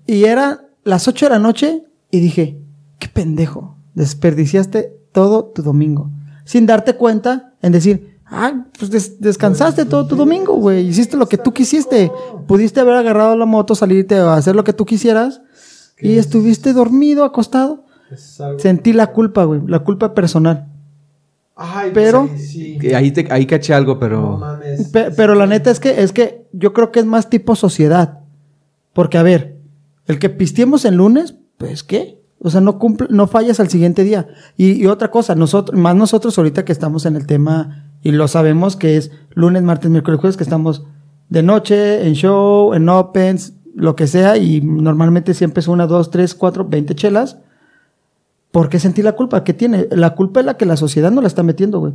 [0.08, 1.82] Y era las 8 de la noche
[2.12, 2.60] y dije,
[3.00, 6.10] qué pendejo, desperdiciaste todo tu domingo.
[6.44, 10.86] Sin darte cuenta en decir, ah, pues des- descansaste todo tu domingo, güey.
[10.86, 12.12] Hiciste lo que tú quisiste.
[12.46, 15.40] Pudiste haber agarrado la moto, salirte o hacer lo que tú quisieras.
[15.98, 17.85] Y estuviste dormido, acostado.
[18.40, 20.66] Algo- Sentí la culpa, güey, la culpa personal.
[21.56, 22.94] Ay, pero- pues ahí sí.
[22.94, 24.36] Ahí, te, ahí caché algo, No pero.
[24.38, 24.88] mames.
[24.88, 28.20] Pe- pero la neta es que, es que yo creo que es más tipo sociedad.
[28.92, 29.56] Porque, a ver,
[30.06, 32.20] el que pisteemos el lunes, pues, ¿qué?
[32.40, 34.28] O sea, no cumple, no fallas al siguiente día.
[34.58, 38.28] Y, y otra cosa, nosotros, más nosotros ahorita que estamos en el tema, y lo
[38.28, 40.84] sabemos que es lunes, martes, miércoles, jueves, que estamos
[41.30, 46.10] de noche, en show, en opens, lo que sea, y normalmente siempre es una, dos,
[46.10, 47.38] tres, cuatro, veinte chelas.
[48.50, 49.44] ¿Por qué sentí la culpa?
[49.44, 49.86] ¿Qué tiene?
[49.90, 51.92] La culpa es la que la sociedad no la está metiendo, güey.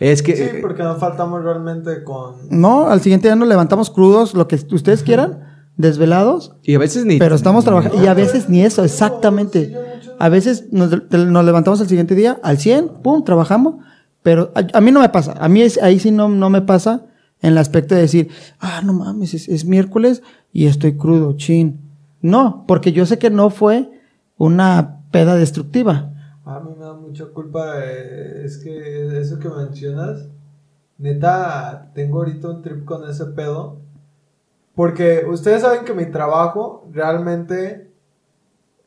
[0.00, 0.36] Es que.
[0.36, 2.36] Sí, eh, porque no faltamos realmente con...
[2.50, 5.40] No, al siguiente día nos levantamos crudos, lo que ustedes quieran,
[5.76, 7.18] desvelados, y a veces ni.
[7.18, 8.02] pero estamos trabajando.
[8.02, 9.74] Y a veces ni eso, exactamente.
[10.20, 13.76] A veces nos, nos levantamos el siguiente día al 100, pum, trabajamos,
[14.22, 15.34] pero a, a mí no me pasa.
[15.40, 17.06] A mí es- ahí sí no, no me pasa
[17.40, 18.28] en el aspecto de decir,
[18.60, 20.22] ah, no mames, es, es miércoles
[20.52, 21.80] y estoy crudo, chin.
[22.20, 23.88] No, porque yo sé que no fue
[24.36, 26.12] una peda destructiva.
[26.44, 30.28] A mí me da mucha culpa, eh, es que eso que mencionas,
[30.96, 33.80] neta, tengo ahorita un trip con ese pedo,
[34.74, 37.92] porque ustedes saben que mi trabajo realmente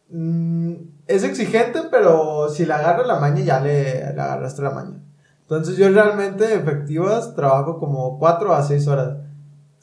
[0.09, 0.74] mm,
[1.07, 5.01] es exigente, pero si le agarro la maña ya le, le agarraste la maña.
[5.41, 9.17] Entonces yo realmente efectivas trabajo como 4 a 6 horas.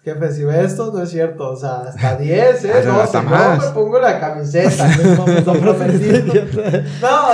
[0.04, 1.50] Jefe, si ve esto, no es cierto.
[1.50, 2.70] O sea, hasta 10, ¿eh?
[2.74, 3.58] Ah, no, No, hasta si más.
[3.58, 4.88] no me pongo la camiseta.
[5.02, 5.52] no, no,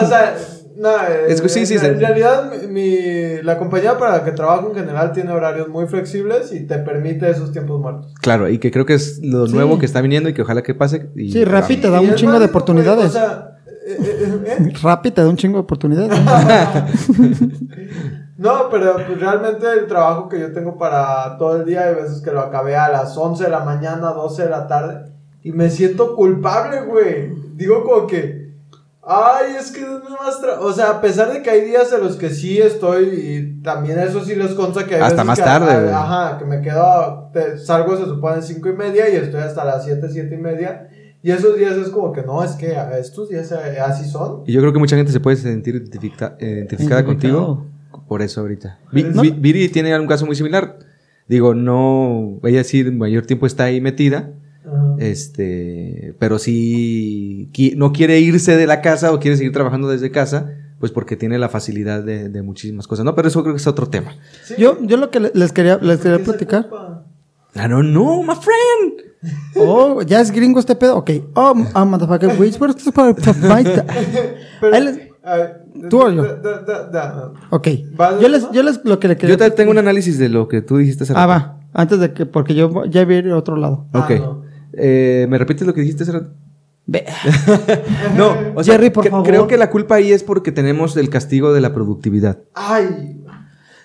[0.03, 0.35] o sea,
[0.77, 4.33] no, eh, Es que sí, sí, en, en realidad, mi, la compañía para la que
[4.33, 8.13] trabajo en general tiene horarios muy flexibles y te permite esos tiempos muertos.
[8.21, 9.53] Claro, y que creo que es lo Sí.
[9.55, 11.11] nuevo que está viniendo y que ojalá que pase.
[11.15, 13.07] Y, Sí, Rappi te da Y un chingo de oportunidades.
[13.07, 13.51] o sea,
[13.87, 16.19] eh, Rappi te da un chingo de oportunidades.
[18.37, 22.21] No, pero pues realmente el trabajo que yo tengo para todo el día, hay veces
[22.21, 25.13] que lo acabé a las 11 de la mañana, 12 de la tarde,
[25.43, 27.31] y me siento culpable, güey.
[27.55, 28.53] Digo como que,
[29.03, 30.41] ay, es que es más...
[30.43, 30.59] tra-".
[30.61, 34.01] O sea, a pesar de que hay días en los que sí estoy, y también
[34.01, 35.93] eso sí les consta que hay Hasta veces más que, tarde, a- güey.
[35.93, 39.85] Ajá, que me quedo, te- salgo se supone 5 y media y estoy hasta las
[39.85, 40.89] 7, 7 y media.
[41.23, 44.43] Y esos días es como que no, es que estos días eh, así son.
[44.47, 47.05] Y yo creo que mucha gente se puede sentir identifica- identificada Identificado.
[47.07, 47.67] contigo
[48.09, 48.79] por eso ahorita.
[48.93, 50.79] Vi- Vi- Viri tiene un caso muy similar.
[51.29, 54.31] Digo, no, ella sí mayor tiempo está ahí metida,
[54.99, 60.11] este, pero sí qui- no quiere irse de la casa o quiere seguir trabajando desde
[60.11, 60.51] casa,
[60.81, 63.15] pues porque tiene la facilidad de, de muchísimas cosas, ¿no?
[63.15, 64.15] Pero eso creo que es otro tema.
[64.45, 64.55] Sí.
[64.59, 66.69] Yo, yo lo que le- les quería, les quería ¿Qué se platicar.
[67.57, 69.15] I don't know, my friend.
[69.57, 70.99] Oh, ya es gringo este pedo.
[70.99, 71.11] Ok.
[71.35, 72.93] Oh, ah, motherfucker, which where's the
[74.73, 75.14] Ahí les-
[75.91, 76.23] ¿Tú o yo?
[76.23, 77.69] da- da- da- Ok.
[77.99, 80.19] ¿Va de Yo les, yo les lo que le quería Yo te- tengo un análisis
[80.19, 81.29] de lo que tú dijiste hace Ah, rato.
[81.29, 81.61] va.
[81.73, 83.87] Antes de que, porque yo ya vi a otro lado.
[83.93, 84.11] Ah, Ok.
[84.21, 84.43] no.
[84.75, 86.31] Eh, ¿Me repites lo que dijiste hace rato?
[86.87, 87.05] Ve.
[88.17, 89.27] No, o sea, Jerry, por favor.
[89.27, 92.39] creo que la culpa ahí es porque tenemos el castigo de la productividad.
[92.55, 93.21] Ay,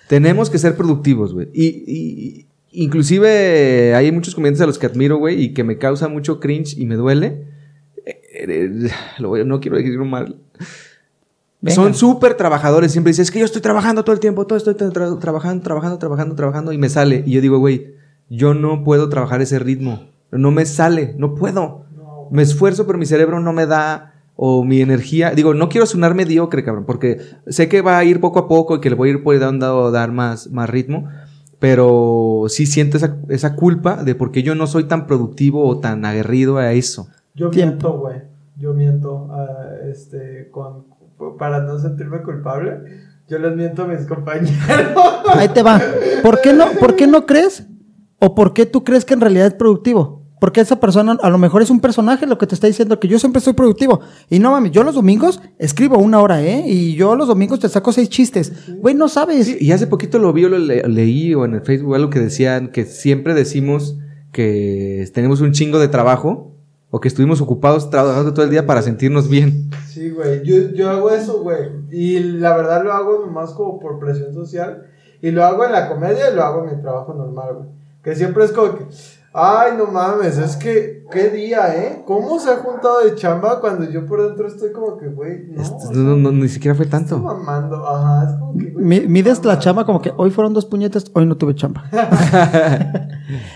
[0.07, 1.49] Tenemos que ser productivos, güey.
[1.53, 6.07] Y, y- inclusive hay muchos comediantes a los que admiro, güey, y que me causa
[6.07, 7.45] mucho cringe y me duele.
[8.05, 10.35] Eh, eh, lo voy- no quiero decirlo mal.
[11.61, 11.75] Venga.
[11.75, 12.91] Son súper trabajadores.
[12.91, 15.63] Siempre dicen, es que yo estoy trabajando todo el tiempo, todo estoy tra- tra- trabajando,
[15.63, 17.23] trabajando, trabajando, trabajando, y me sale.
[17.25, 17.95] Y yo digo, güey,
[18.29, 20.03] yo no puedo trabajar ese ritmo.
[20.31, 21.85] No me sale, no puedo.
[21.95, 22.27] no.
[22.31, 25.31] Me esfuerzo, pero mi cerebro no me da, o mi energía.
[25.31, 28.75] Digo, no quiero sonar mediocre, cabrón, porque sé que va a ir poco a poco
[28.77, 31.09] y que le voy a ir pudiendo dar más, más ritmo.
[31.59, 35.79] Pero sí siento esa, esa culpa de por qué yo no soy tan productivo o
[35.79, 37.09] tan aguerrido a eso.
[37.35, 38.21] Yo miento, güey.
[38.57, 39.47] Yo miento, ah,
[39.91, 40.85] este, con,
[41.37, 42.79] para no sentirme culpable.
[43.27, 44.51] Yo les miento a mis compañeros.
[45.35, 45.81] Ahí te va.
[46.23, 47.65] ¿Por qué no, por qué no crees?
[48.19, 50.19] ¿O por qué tú crees que en realidad es productivo?
[50.41, 53.09] Porque esa persona a lo mejor es un personaje lo que te está diciendo que
[53.09, 53.99] yo siempre soy productivo.
[54.29, 56.63] Y no mames, yo los domingos escribo una hora, ¿eh?
[56.65, 58.53] Y yo los domingos te saco seis chistes.
[58.79, 59.45] Güey, no sabes.
[59.47, 62.09] Sí, y hace poquito lo vi o lo le- leí o en el Facebook algo
[62.09, 63.97] que decían que siempre decimos
[64.31, 66.48] que tenemos un chingo de trabajo
[66.91, 69.69] o que estuvimos ocupados trabajando todo el día para sentirnos bien.
[69.87, 70.43] Sí, güey.
[70.43, 71.69] Yo, yo hago eso, güey.
[71.91, 74.87] Y la verdad lo hago nomás como por presión social.
[75.21, 77.69] Y lo hago en la comedia y lo hago en mi trabajo normal, güey.
[78.03, 78.85] Que siempre es como que,
[79.33, 82.03] ay, no mames, es que, qué día, ¿eh?
[82.05, 85.61] ¿Cómo se ha juntado de chamba cuando yo por dentro estoy como que, güey, no,
[85.61, 87.17] Este, o sea, no, no, ni siquiera fue estoy tanto.
[87.19, 87.87] mamando.
[87.87, 88.71] Ajá, es como que,
[89.07, 91.83] mides la chamba como que hoy fueron dos puñetas, hoy no tuve chamba.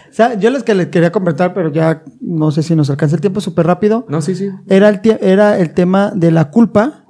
[0.09, 3.15] o sea, yo les que les quería comentar, pero ya no sé si nos alcanza
[3.15, 4.05] el tiempo súper rápido.
[4.07, 4.49] No, sí, sí.
[4.67, 7.05] Era el, era el tema de la culpa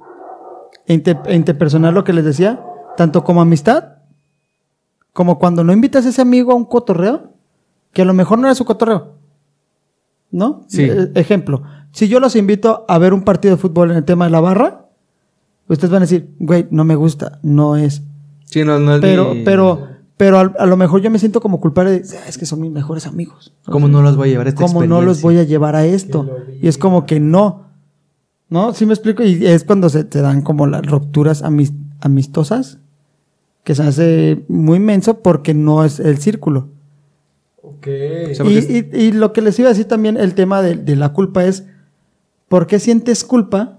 [0.86, 2.60] inter- interpersonal, lo que les decía,
[2.96, 3.92] tanto como amistad,
[5.12, 7.33] como cuando no invitas a ese amigo a un cotorreo,
[7.94, 9.14] que a lo mejor no era su cotorreo.
[10.30, 10.64] ¿No?
[10.68, 10.82] Sí.
[10.82, 14.24] E- ejemplo, si yo los invito a ver un partido de fútbol en el tema
[14.24, 14.86] de la barra,
[15.68, 18.02] ustedes van a decir, güey, no me gusta, no es.
[18.46, 19.86] Sí, no, no es Pero, mi- pero,
[20.16, 22.70] pero a, lo mejor yo me siento como culpable de, "Ah, es que son mis
[22.72, 23.52] mejores amigos.
[23.66, 25.86] ¿Cómo no los voy a llevar a esta ¿Cómo no los voy a llevar a
[25.86, 26.28] esto?
[26.60, 27.62] Y es como que no.
[28.50, 28.74] ¿No?
[28.74, 29.22] ¿Sí me explico?
[29.22, 32.78] Y es cuando se te dan como las rupturas amis- amistosas,
[33.64, 36.68] que se hace muy inmenso porque no es el círculo.
[37.66, 37.86] Ok.
[38.30, 40.76] O sea, Y, y- y lo que les iba a decir también, el tema de,
[40.76, 41.64] de la culpa es,
[42.48, 43.78] ¿por qué sientes culpa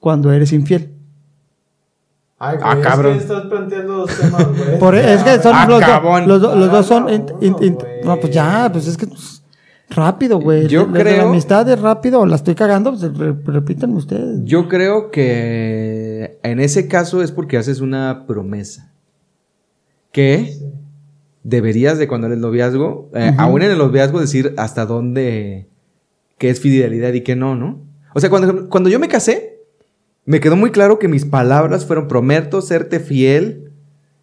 [0.00, 0.92] cuando eres infiel?
[2.38, 3.12] Ay, Ah, cabrón.
[3.12, 4.78] es que estás planteando dos temas, güey.
[4.78, 7.06] Por- es que son Ah, los, do- los, do- los dos son...
[7.08, 8.04] Ah, in- no, in- in- güey.
[8.04, 9.06] no, pues ya, pues es que...
[9.06, 9.42] pues,
[9.88, 10.66] rápido, güey.
[10.68, 14.40] Yo La- creo- La amistad es rápido, la estoy cagando, pues re- repítanme ustedes.
[14.44, 18.90] Yo creo que en ese caso es porque haces una promesa.
[20.12, 20.60] Sí.
[21.46, 25.68] Deberías de cuando eres noviazgo, eh, aún en el noviazgo, decir hasta dónde,
[26.38, 27.84] qué es fidelidad y qué no, ¿no?
[28.14, 29.60] O sea, cuando, cuando yo me casé,
[30.24, 33.70] me quedó muy claro que mis palabras fueron prometo serte fiel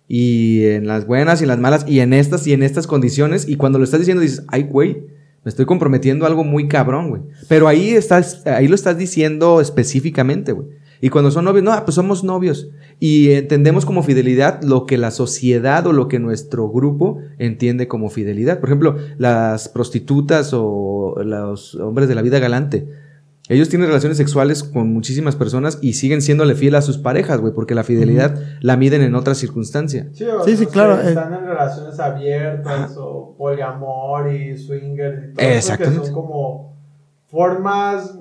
[0.05, 3.47] y en las buenas y en las malas y en estas y en estas condiciones
[3.47, 5.07] y cuando lo estás diciendo dices, ay, güey,
[5.45, 7.21] me estoy comprometiendo a algo muy cabrón, güey.
[7.47, 10.67] Pero ahí estás, ahí lo estás diciendo específicamente, güey.
[11.05, 12.69] Y cuando son novios, no, pues somos novios.
[12.97, 18.09] Y entendemos como fidelidad lo que la sociedad o lo que nuestro grupo entiende como
[18.09, 18.61] fidelidad.
[18.61, 22.87] Por ejemplo, las prostitutas o los hombres de la vida galante.
[23.49, 27.51] Ellos tienen relaciones sexuales con muchísimas personas y siguen siéndole fiel a sus parejas, güey,
[27.53, 30.07] porque la fidelidad la miden en otra circunstancia.
[30.13, 31.09] Sí, o- Sí, sí, claro, eh.
[31.09, 36.77] Están en relaciones abiertas o poliamor y swinger y todo eso que son como
[37.27, 38.17] formas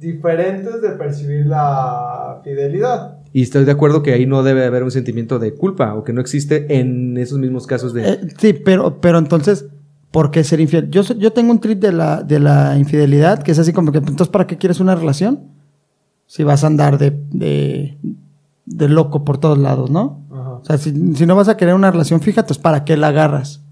[0.00, 3.18] diferentes de percibir la fidelidad.
[3.32, 6.12] Y estoy de acuerdo que ahí no debe haber un sentimiento de culpa o que
[6.12, 8.08] no existe en esos mismos casos de...
[8.08, 9.66] Eh, sí, pero, pero entonces,
[10.10, 10.90] ¿por qué ser infiel?
[10.90, 13.98] Yo, yo tengo un trip de la, de la infidelidad que es así como que,
[13.98, 15.40] entonces, ¿para qué quieres una relación?
[16.26, 17.98] Si vas a andar de, de,
[18.66, 20.24] de loco por todos lados, ¿no?
[20.32, 20.50] Ajá.
[20.54, 23.08] O sea, si, si no vas a querer una relación fija, entonces ¿para qué la
[23.08, 23.62] agarras?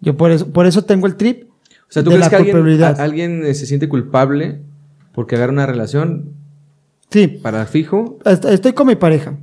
[0.00, 1.44] Yo por eso, por eso tengo el trip
[1.88, 4.62] sea, ¿tú de crees la que alguien, a- alguien eh, se siente culpable
[5.12, 6.30] porque agarra una relación
[7.10, 8.18] Sí, para fijo?
[8.24, 9.36] est- estoy con mi pareja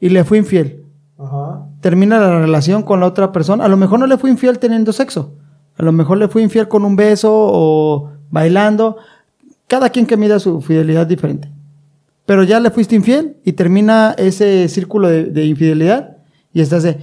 [0.00, 0.82] y le fui infiel.
[1.18, 1.66] Ajá.
[1.80, 3.64] Termina la relación con la otra persona.
[3.64, 5.34] A lo mejor no le fui infiel teniendo sexo.
[5.78, 8.96] A lo mejor le fui infiel con un beso o bailando.
[9.68, 11.50] Cada quien que mida su fidelidad diferente.
[12.26, 16.16] Pero ya le fuiste infiel y termina ese círculo de, de infidelidad
[16.52, 16.98] y estás de,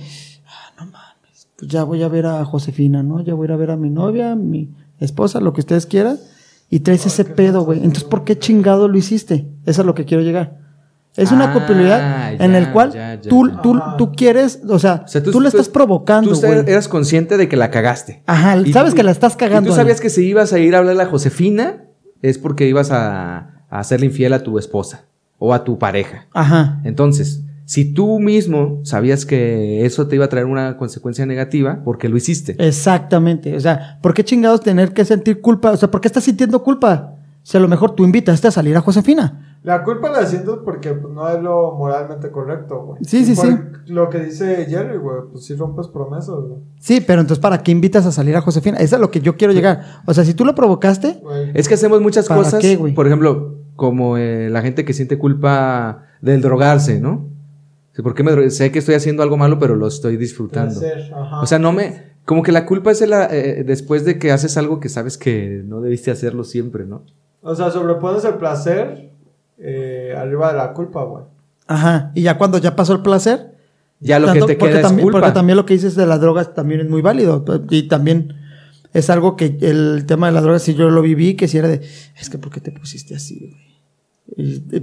[0.48, 3.22] ah, no mames, pues ya voy a ver a Josefina, ¿no?
[3.22, 4.70] Ya voy a ir a ver a mi novia, mi
[5.00, 6.18] esposa, lo que ustedes quieran.
[6.74, 7.78] Y traes ese pedo, güey.
[7.80, 9.48] Entonces, ¿por qué chingado lo hiciste?
[9.66, 10.58] Eso es lo que quiero llegar.
[11.16, 13.62] Es una Ah, culpabilidad en el cual ya, ya, tú, ya.
[13.62, 13.98] tú, Ajá.
[13.98, 16.64] tú quieres, o sea, O sea, tú, le estás provocando, Tú güey.
[16.66, 18.24] eras consciente de que la cagaste.
[18.26, 19.68] Ajá, Y- sabes que la estás cagando.
[19.68, 19.82] Y tú ahí.
[19.82, 21.84] sabías que si ibas a ir a hablarle a Josefina
[22.24, 25.06] es porque ibas a, a hacerle infiel a tu esposa
[25.38, 26.26] o a tu pareja.
[26.34, 26.82] Ajá.
[26.86, 32.10] Entonces, si tú mismo sabías que eso te iba a traer una consecuencia negativa, porque
[32.10, 32.56] lo hiciste.
[32.60, 33.56] Exactamente.
[33.56, 35.72] O sea, ¿por qué chingados tener que sentir culpa?
[35.72, 37.16] O sea, ¿por qué estás sintiendo culpa?
[37.42, 39.58] Si a lo mejor tú invitaste a salir a Josefina.
[39.64, 43.00] La culpa la siento porque pues, no es lo moralmente correcto, güey.
[43.06, 43.58] Sí, Y sí, por sí.
[43.88, 46.60] Lo que dice Jerry, güey, pues si rompes promesas, güey.
[46.80, 48.78] Sí, pero entonces, ¿para qué invitas a salir a Josefina?
[48.78, 49.82] Eso es a lo que yo quiero llegar.
[50.06, 51.52] O sea, si tú lo provocaste, Güey.
[51.54, 52.94] Es que hacemos muchas ¿Para cosas, qué, güey?
[52.94, 57.30] por ejemplo, como eh, la gente que siente culpa del drogarse, ¿no?
[58.02, 60.80] ¿Por qué me Sé que estoy haciendo algo malo, pero lo estoy disfrutando.
[61.16, 61.42] Ajá.
[61.42, 62.14] O sea, no me...
[62.26, 65.62] Como que la culpa es la, eh, después de que haces algo que sabes que
[65.66, 67.04] no debiste hacerlo siempre, ¿no?
[67.42, 69.12] O sea, sobrepones el placer
[69.60, 71.26] eh, arriba de la culpa, güey.
[71.68, 73.54] ajá, y ya cuando ya pasó el placer,
[74.00, 75.20] Ya lo tanto- que te queda es también, culpa.
[75.20, 77.44] Porque también lo que dices de las drogas también es muy válido.
[77.70, 78.36] Y también
[78.94, 81.68] es algo que el tema de las drogas, si yo lo viví, que si era
[81.68, 81.82] de,
[82.20, 83.73] es que ¿por qué te pusiste así, güey?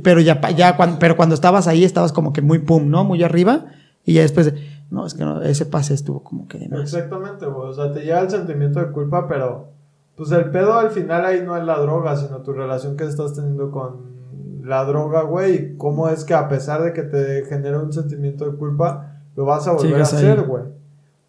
[0.02, 3.04] Pero ya, ya cuando, pero cuando estabas ahí, estabas como que muy pum, ¿no?
[3.04, 3.66] Muy arriba.
[4.04, 4.60] Y ya después, de,
[4.90, 6.80] no, es que no, ese pase estuvo como que de más.
[6.80, 7.68] Exactamente, güey.
[7.68, 9.68] O sea, te llega el sentimiento de culpa, pero
[10.16, 13.34] pues el pedo al final ahí no es la droga, sino tu relación que estás
[13.34, 14.10] teniendo con
[14.62, 15.54] la droga, güey.
[15.54, 19.44] Y cómo es que a pesar de que te genera un sentimiento de culpa, lo
[19.46, 20.26] vas a volver Sigues a ahí.
[20.26, 20.64] hacer, güey.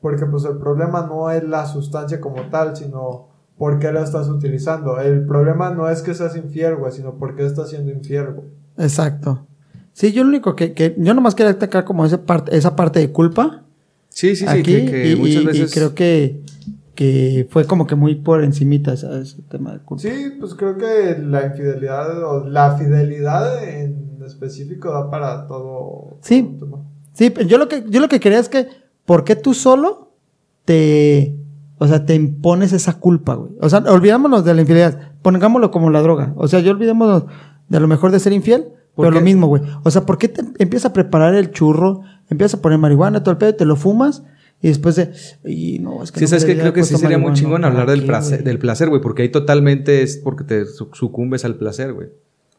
[0.02, 3.30] Porque pues el problema no es la sustancia como tal, sino
[3.62, 5.00] por qué la estás utilizando.
[5.00, 8.48] El problema no es que seas infiel, güey, sino por qué estás siendo infiel, güey.
[8.80, 9.46] Exacto.
[9.94, 12.98] Sí, yo lo único que, que yo nomás quería atacar como esa parte, esa parte
[12.98, 13.62] de culpa
[14.10, 15.74] Sí, sí, sí, aquí que, que y, muchas y veces...
[15.76, 16.42] creo que,
[16.96, 20.02] que fue como que muy por encimita ese, ese tema de culpa.
[20.02, 26.18] Sí, pues creo que la infidelidad o la fidelidad en específico da para todo.
[26.22, 26.58] Sí.
[26.60, 26.82] todo el.
[27.14, 28.70] Sí, pero yo lo que yo lo que quería es que
[29.06, 30.14] ¿por qué tú solo
[30.66, 31.36] te
[31.84, 33.54] o sea, te impones esa culpa, güey?
[33.60, 36.34] O sea, olvidémonos de la infidelidad, pongámoslo como la droga.
[36.36, 37.24] O sea, yo olvidémonos
[37.70, 39.20] de a lo mejor de ser infiel, ¿Por pero qué?
[39.20, 39.64] lo mismo, güey.
[39.84, 43.32] O sea, ¿por qué te empiezas a preparar el churro, empiezas a poner marihuana, todo
[43.32, 44.24] el pedo, te lo fumas
[44.62, 45.12] y después de
[45.44, 47.86] y no, es que Sí, no sabes que creo que sí sería muy chingón hablar
[47.88, 51.56] ¿Para del placer, del placer, güey, porque ahí totalmente es porque te su- sucumbes al
[51.56, 52.10] placer, güey.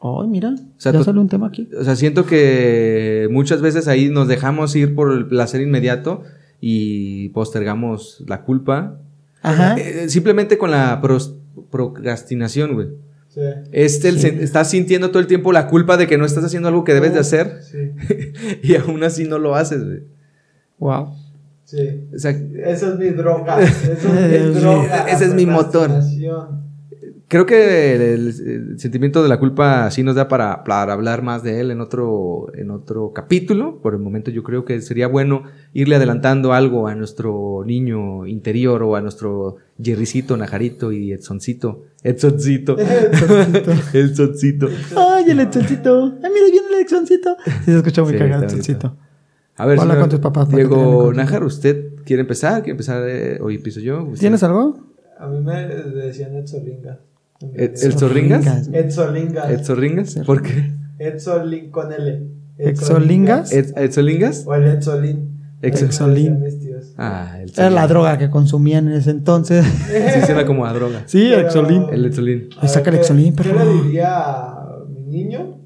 [0.01, 1.69] Ay, mira, sea, ya sale un tema aquí.
[1.79, 6.23] O sea, siento que muchas veces ahí nos dejamos ir por el placer inmediato
[6.61, 8.97] y postergamos la culpa.
[9.43, 9.75] Ajá.
[9.77, 11.37] Eh, simplemente con la pros-
[11.71, 12.89] procrastinación, güey.
[13.29, 13.41] Sí.
[13.73, 14.29] Este, el Sí.
[14.29, 16.93] sen- estás sintiendo todo el tiempo la culpa de que no estás haciendo algo que
[16.95, 17.93] debes de hacer Sí,
[18.63, 20.01] y aún así no lo haces, güey.
[20.79, 21.15] Wow.
[21.65, 22.09] sí.
[22.15, 23.61] O sea, Esa es mi droga.
[23.63, 25.07] Esa es mi droga.
[25.09, 25.91] Ese es mi motor.
[27.33, 31.43] Creo que el, el sentimiento de la culpa sí nos da para, para hablar más
[31.43, 33.81] de él en otro, en otro capítulo.
[33.81, 38.83] Por el momento yo creo que sería bueno irle adelantando algo a nuestro niño interior
[38.83, 41.85] o a nuestro Jerrycito, Najarito y Edsoncito.
[42.03, 42.77] Edsoncito.
[43.95, 44.69] Edsoncito.
[44.97, 46.13] Ay, el exoncito.
[46.23, 47.35] Ay, mira, viene el exoncito.
[47.47, 48.97] Sí, se escucha muy Sí, cagado exoncito.
[49.57, 52.59] A ver, Habla señor con tus papás Diego Najar, ¿usted quiere empezar?
[52.63, 53.03] ¿Quiere empezar?
[53.09, 54.03] eh, hoy empiezo yo.
[54.05, 54.21] ¿Usted?
[54.21, 54.77] ¿Tienes algo?
[55.19, 57.01] A mí me decían Edsolinga.
[57.55, 58.69] ¿Ed- ¿El Zorringas?
[58.73, 59.51] Edsolinga.
[59.51, 60.15] ¿Edzoringas?
[60.27, 60.71] ¿Por qué?
[60.99, 62.23] Edsolin con L.
[62.59, 63.53] ¿Exolingas?
[63.53, 64.45] ¿Ed- ¿Edzolingas?
[64.47, 65.29] O el Exolin.
[66.61, 66.95] Tíos.
[66.99, 69.65] Ah, el Era la droga que consumían en ese entonces.
[69.87, 71.03] Sí, suena como a droga.
[71.07, 71.87] Sí, Pero- Exolín.
[71.93, 72.49] El Edzolin.
[72.59, 73.65] A ver, saca el ¿qué- Exolín, ¿Qué perro.
[73.65, 75.59] le diría a mi niño?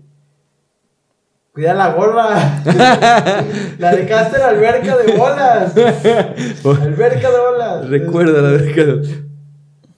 [1.52, 2.62] Cuida la gorra.
[3.78, 5.74] la dejaste en la alberca de bolas.
[6.82, 7.88] alberca de bolas.
[7.88, 9.02] Recuerda la verga.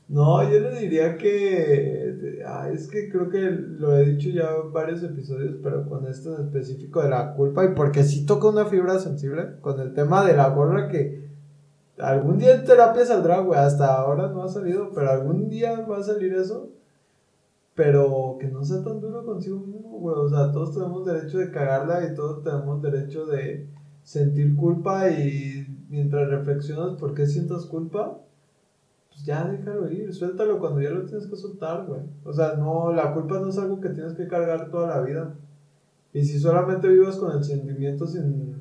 [0.09, 2.43] No, yo le diría que.
[2.47, 6.35] ah, es que creo que lo he dicho ya en varios episodios, pero con esto
[6.35, 10.25] en específico de la culpa, y porque sí toca una fibra sensible con el tema
[10.27, 11.29] de la gorra que
[11.99, 13.59] algún día en terapia saldrá, güey.
[13.61, 16.71] Hasta ahora no ha salido, pero algún día va a salir eso.
[17.75, 20.17] Pero que no sea tan duro consigo mismo, güey.
[20.17, 23.69] O sea, todos tenemos derecho de cagarla y todos tenemos derecho de
[24.03, 28.19] sentir culpa y mientras reflexionas por qué sientas culpa,
[29.19, 32.03] pues ya déjalo ir, suéltalo cuando ya lo tienes que soltar, güey.
[32.25, 35.35] O sea, no, la culpa no es algo que tienes que cargar toda la vida.
[36.13, 38.55] Y si solamente vivas con el sentimiento sin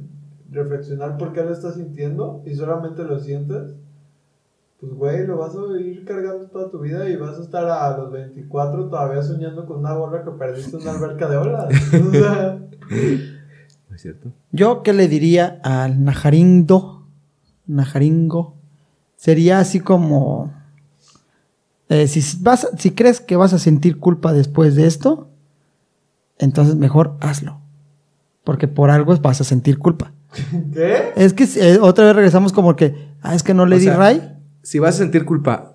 [0.50, 3.76] reflexionar por qué lo estás sintiendo y solamente lo sientes,
[4.80, 7.96] pues güey, lo vas a ir cargando toda tu vida y vas a estar a
[7.98, 11.68] los 24 todavía soñando con una gorra que perdiste en una alberca de olas.
[11.94, 12.60] O sea,
[13.90, 14.32] ¿No es cierto?
[14.52, 17.06] Yo, ¿qué le diría al Najarindo?
[17.68, 18.57] Najaringo.
[19.18, 20.54] Sería así como.
[21.90, 25.30] eh, si, vas, si crees que vas a sentir culpa después de esto,
[26.38, 27.60] entonces mejor hazlo.
[28.44, 30.14] Porque por algo vas a sentir culpa.
[30.74, 31.12] ¿Qué?
[31.16, 33.86] Es que eh, otra vez regresamos como que, ah, es que no le O di
[33.86, 34.38] sea, ray.
[34.62, 35.74] Si vas a sentir culpa,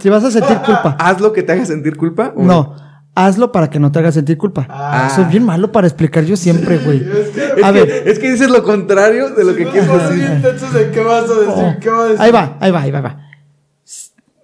[0.00, 2.32] Si vas a sentir culpa, haz lo que te haga sentir culpa.
[2.36, 2.76] ¿o no,
[3.14, 4.66] hazlo para que no te haga sentir culpa.
[4.68, 5.10] Ah.
[5.14, 6.98] Soy bien malo para explicar yo siempre, güey.
[7.08, 8.08] Es que, Es, A que, ver.
[8.08, 10.28] es que dices lo contrario de lo que quieres decir.
[10.72, 12.20] de qué vas a decir, Oh, qué vas a decir.
[12.20, 13.20] Ahí va, ahí va, ahí va, ahí va.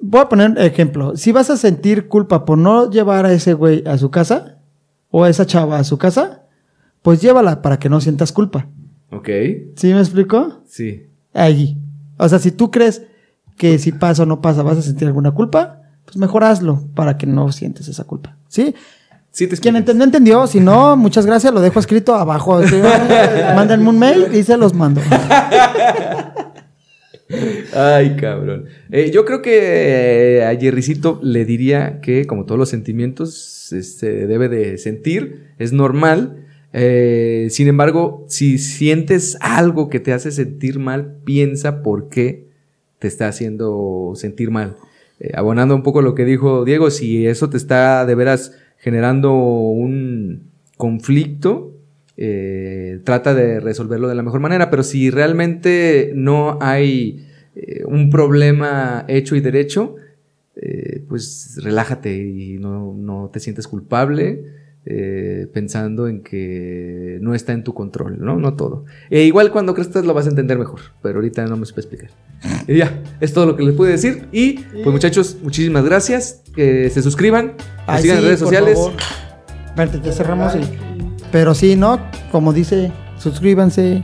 [0.01, 1.17] Voy a poner ejemplo.
[1.17, 4.59] Si vas a sentir culpa por no llevar a ese güey a su casa
[5.11, 6.45] o a esa chava a su casa,
[7.03, 8.67] pues llévala para que no sientas culpa.
[9.11, 9.29] Ok,
[9.77, 10.63] ¿Sí me explico?
[10.67, 11.07] sí.
[11.35, 11.77] Ahí.
[12.19, 13.03] O sea, si tú crees
[13.57, 15.80] que si pasa o no pasa vas a sentir alguna culpa,
[16.11, 18.37] pues mejor hazlo para que no sientes esa culpa.
[18.49, 18.75] ¿Sí?
[19.33, 19.77] Sí te Quien explicas.
[19.77, 20.47] entendió, entendió.
[20.47, 21.55] Si no, muchas gracias.
[21.55, 22.67] Lo dejo escrito abajo.
[22.67, 22.75] ¿sí?
[23.55, 25.01] Mándenme un mail y se los mando.
[27.73, 28.67] Ay, cabrón.
[28.91, 34.27] Eh, yo creo que eh, a Jerrycito le diría que, como todos los sentimientos, se
[34.27, 36.45] debe de sentir, es normal.
[36.73, 42.49] Eh, sin embargo, si sientes algo que te hace sentir mal, piensa por qué
[42.99, 44.77] te está haciendo sentir mal.
[45.21, 49.35] Eh, abonando un poco lo que dijo Diego, si eso te está de veras generando
[49.35, 51.77] un conflicto,
[52.17, 58.09] eh, trata de resolverlo de la mejor manera, pero si realmente no hay eh, un
[58.09, 59.97] problema hecho y derecho,
[61.09, 64.45] pues relájate y no, no te sientes culpable
[64.87, 68.37] eh, pensando en que no está en tu control, ¿no?
[68.37, 68.85] No todo.
[69.11, 72.11] E igual cuando crezcas lo vas a entender mejor, pero ahorita no me supe explicar.
[72.67, 74.27] Y ya, es todo lo que les puedo decir.
[74.33, 76.43] Y pues muchachos, muchísimas gracias.
[76.55, 77.53] Que se suscriban,
[78.01, 78.79] sigan en sí, redes sociales.
[79.67, 80.55] Espérate, ya cerramos.
[80.57, 80.61] y-
[81.31, 82.01] Pero sí, ¿no?
[82.33, 84.03] Como dice, suscríbanse,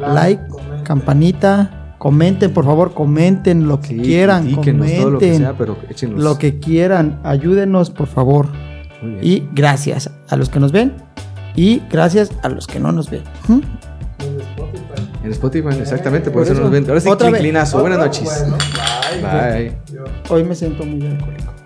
[0.00, 0.84] like, comenten.
[0.84, 5.54] campanita, comenten, por favor, comenten lo que Sí, quieran, critíquenos, todo lo que comenten sea,
[5.58, 6.22] pero échenos.
[6.22, 8.46] lo que quieran, ayúdenos, por favor.
[9.02, 9.24] Muy bien.
[9.24, 10.94] Y gracias a los que nos ven
[11.56, 13.22] y gracias a los que no nos ven.
[13.48, 13.60] ¿Mm?
[14.20, 14.82] En Spotify.
[15.24, 16.62] En Spotify, exactamente, por, Por eso, eso.
[16.62, 16.84] nos ven.
[16.88, 17.30] Ahora sí, Otra.
[17.30, 18.24] Buenas noches.
[18.24, 18.56] Bueno,
[19.22, 19.76] bye.
[20.28, 21.52] Hoy me siento muy alcohólico.
[21.56, 21.61] ¿Qué